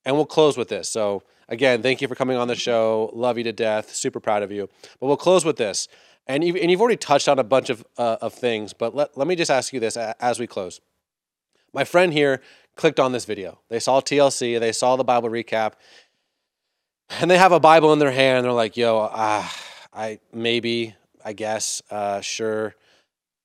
and 0.05 0.15
we'll 0.15 0.25
close 0.25 0.57
with 0.57 0.67
this. 0.67 0.89
So 0.89 1.23
again, 1.47 1.81
thank 1.81 2.01
you 2.01 2.07
for 2.07 2.15
coming 2.15 2.37
on 2.37 2.47
the 2.47 2.55
show. 2.55 3.09
Love 3.13 3.37
you 3.37 3.43
to 3.45 3.51
death. 3.51 3.93
Super 3.93 4.19
proud 4.19 4.43
of 4.43 4.51
you. 4.51 4.69
But 4.99 5.07
we'll 5.07 5.17
close 5.17 5.43
with 5.43 5.57
this, 5.57 5.87
and 6.27 6.43
you've, 6.43 6.55
and 6.55 6.69
you've 6.69 6.81
already 6.81 6.97
touched 6.97 7.27
on 7.27 7.39
a 7.39 7.43
bunch 7.43 7.71
of 7.71 7.83
uh, 7.97 8.17
of 8.21 8.33
things. 8.33 8.73
But 8.73 8.95
let 8.95 9.17
let 9.17 9.27
me 9.27 9.35
just 9.35 9.49
ask 9.49 9.73
you 9.73 9.79
this 9.79 9.97
as 9.97 10.39
we 10.39 10.45
close. 10.45 10.79
My 11.73 11.83
friend 11.83 12.13
here 12.13 12.41
clicked 12.75 12.99
on 12.99 13.11
this 13.11 13.25
video. 13.25 13.59
They 13.69 13.79
saw 13.79 13.99
TLC, 13.99 14.59
they 14.59 14.71
saw 14.71 14.95
the 14.95 15.03
Bible 15.03 15.29
recap, 15.29 15.73
and 17.09 17.29
they 17.29 17.37
have 17.37 17.51
a 17.51 17.59
Bible 17.59 17.91
in 17.93 17.99
their 17.99 18.11
hand. 18.11 18.45
They're 18.45 18.51
like, 18.51 18.77
yo, 18.77 18.99
uh, 18.99 19.45
I 19.93 20.19
maybe, 20.31 20.95
I 21.23 21.33
guess, 21.33 21.81
uh, 21.89 22.21
sure. 22.21 22.75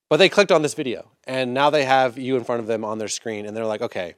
But 0.08 0.18
they 0.18 0.28
clicked 0.28 0.52
on 0.52 0.62
this 0.62 0.74
video, 0.74 1.10
and 1.26 1.52
now 1.52 1.70
they 1.70 1.84
have 1.84 2.16
you 2.18 2.36
in 2.36 2.44
front 2.44 2.60
of 2.60 2.66
them 2.66 2.84
on 2.84 2.98
their 2.98 3.08
screen, 3.08 3.44
and 3.46 3.56
they're 3.56 3.66
like, 3.66 3.82
okay, 3.82 4.14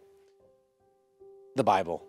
the 1.57 1.64
Bible. 1.64 2.07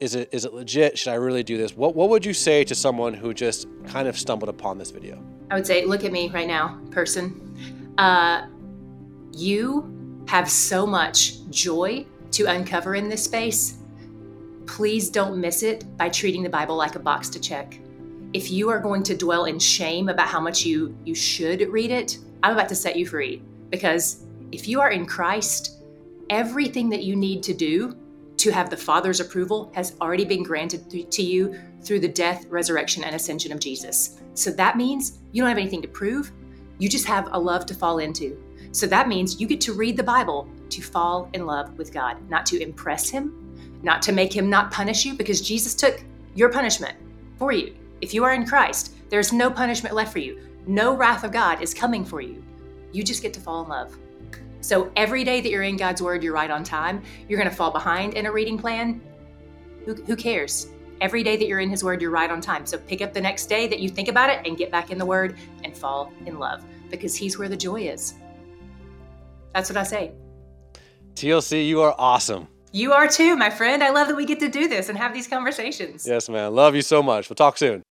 is 0.00 0.14
it 0.14 0.28
is 0.32 0.44
it 0.44 0.54
legit? 0.54 0.98
Should 0.98 1.10
I 1.10 1.14
really 1.14 1.42
do 1.42 1.56
this? 1.56 1.76
What 1.76 1.94
what 1.94 2.08
would 2.08 2.24
you 2.24 2.34
say 2.34 2.64
to 2.64 2.74
someone 2.74 3.14
who 3.14 3.32
just 3.34 3.68
kind 3.86 4.08
of 4.08 4.18
stumbled 4.18 4.48
upon 4.48 4.78
this 4.78 4.90
video? 4.90 5.22
I 5.50 5.54
would 5.54 5.66
say, 5.66 5.84
look 5.84 6.04
at 6.04 6.12
me 6.12 6.28
right 6.30 6.48
now, 6.48 6.80
person. 6.90 7.94
Uh, 7.98 8.46
you 9.32 9.99
have 10.26 10.50
so 10.50 10.86
much 10.86 11.46
joy 11.50 12.06
to 12.32 12.44
uncover 12.44 12.94
in 12.94 13.08
this 13.08 13.24
space. 13.24 13.78
Please 14.66 15.10
don't 15.10 15.40
miss 15.40 15.62
it 15.62 15.84
by 15.96 16.08
treating 16.08 16.42
the 16.42 16.48
Bible 16.48 16.76
like 16.76 16.94
a 16.94 17.00
box 17.00 17.28
to 17.30 17.40
check. 17.40 17.78
If 18.32 18.50
you 18.50 18.70
are 18.70 18.78
going 18.78 19.02
to 19.04 19.16
dwell 19.16 19.46
in 19.46 19.58
shame 19.58 20.08
about 20.08 20.28
how 20.28 20.40
much 20.40 20.64
you 20.64 20.96
you 21.04 21.14
should 21.14 21.68
read 21.68 21.90
it, 21.90 22.18
I'm 22.42 22.52
about 22.52 22.68
to 22.68 22.76
set 22.76 22.96
you 22.96 23.06
free 23.06 23.42
because 23.70 24.24
if 24.52 24.68
you 24.68 24.80
are 24.80 24.90
in 24.90 25.06
Christ, 25.06 25.82
everything 26.28 26.88
that 26.90 27.02
you 27.02 27.16
need 27.16 27.42
to 27.42 27.54
do 27.54 27.96
to 28.36 28.50
have 28.50 28.70
the 28.70 28.76
Father's 28.76 29.20
approval 29.20 29.70
has 29.74 29.96
already 30.00 30.24
been 30.24 30.42
granted 30.42 31.10
to 31.10 31.22
you 31.22 31.58
through 31.82 32.00
the 32.00 32.08
death, 32.08 32.46
resurrection, 32.46 33.04
and 33.04 33.14
ascension 33.14 33.52
of 33.52 33.60
Jesus. 33.60 34.20
So 34.34 34.50
that 34.52 34.76
means 34.76 35.18
you 35.32 35.42
don't 35.42 35.48
have 35.48 35.58
anything 35.58 35.82
to 35.82 35.88
prove. 35.88 36.32
You 36.78 36.88
just 36.88 37.04
have 37.04 37.28
a 37.32 37.38
love 37.38 37.66
to 37.66 37.74
fall 37.74 37.98
into. 37.98 38.42
So 38.72 38.86
that 38.86 39.08
means 39.08 39.40
you 39.40 39.46
get 39.46 39.60
to 39.62 39.72
read 39.72 39.96
the 39.96 40.02
Bible 40.02 40.48
to 40.70 40.82
fall 40.82 41.28
in 41.32 41.46
love 41.46 41.76
with 41.76 41.92
God, 41.92 42.16
not 42.30 42.46
to 42.46 42.62
impress 42.62 43.08
Him, 43.08 43.80
not 43.82 44.02
to 44.02 44.12
make 44.12 44.32
Him 44.32 44.48
not 44.48 44.70
punish 44.70 45.04
you, 45.04 45.14
because 45.14 45.40
Jesus 45.40 45.74
took 45.74 46.02
your 46.34 46.50
punishment 46.50 46.96
for 47.38 47.52
you. 47.52 47.74
If 48.00 48.14
you 48.14 48.24
are 48.24 48.32
in 48.32 48.46
Christ, 48.46 48.94
there's 49.08 49.32
no 49.32 49.50
punishment 49.50 49.94
left 49.94 50.12
for 50.12 50.20
you. 50.20 50.40
No 50.66 50.96
wrath 50.96 51.24
of 51.24 51.32
God 51.32 51.62
is 51.62 51.74
coming 51.74 52.04
for 52.04 52.20
you. 52.20 52.42
You 52.92 53.02
just 53.02 53.22
get 53.22 53.34
to 53.34 53.40
fall 53.40 53.62
in 53.62 53.68
love. 53.68 53.96
So 54.60 54.92
every 54.94 55.24
day 55.24 55.40
that 55.40 55.50
you're 55.50 55.62
in 55.62 55.76
God's 55.76 56.02
Word, 56.02 56.22
you're 56.22 56.34
right 56.34 56.50
on 56.50 56.62
time. 56.62 57.02
You're 57.28 57.38
going 57.38 57.50
to 57.50 57.56
fall 57.56 57.70
behind 57.70 58.14
in 58.14 58.26
a 58.26 58.32
reading 58.32 58.58
plan. 58.58 59.00
Who, 59.84 59.94
who 59.94 60.14
cares? 60.14 60.68
Every 61.00 61.22
day 61.22 61.36
that 61.36 61.48
you're 61.48 61.60
in 61.60 61.70
His 61.70 61.82
Word, 61.82 62.02
you're 62.02 62.10
right 62.10 62.30
on 62.30 62.40
time. 62.40 62.66
So 62.66 62.78
pick 62.78 63.00
up 63.00 63.12
the 63.12 63.20
next 63.20 63.46
day 63.46 63.66
that 63.68 63.80
you 63.80 63.88
think 63.88 64.08
about 64.08 64.28
it 64.30 64.46
and 64.46 64.56
get 64.56 64.70
back 64.70 64.90
in 64.90 64.98
the 64.98 65.06
Word 65.06 65.38
and 65.64 65.76
fall 65.76 66.12
in 66.26 66.38
love 66.38 66.62
because 66.90 67.16
He's 67.16 67.38
where 67.38 67.48
the 67.48 67.56
joy 67.56 67.88
is. 67.88 68.14
That's 69.52 69.68
what 69.70 69.76
I 69.76 69.82
say. 69.82 70.12
TLC, 71.14 71.66
you 71.66 71.80
are 71.82 71.94
awesome. 71.98 72.48
You 72.72 72.92
are 72.92 73.08
too, 73.08 73.36
my 73.36 73.50
friend. 73.50 73.82
I 73.82 73.90
love 73.90 74.08
that 74.08 74.16
we 74.16 74.24
get 74.24 74.38
to 74.40 74.48
do 74.48 74.68
this 74.68 74.88
and 74.88 74.96
have 74.96 75.12
these 75.12 75.26
conversations. 75.26 76.06
Yes, 76.06 76.28
man. 76.28 76.54
Love 76.54 76.76
you 76.76 76.82
so 76.82 77.02
much. 77.02 77.28
We'll 77.28 77.34
talk 77.34 77.58
soon. 77.58 77.82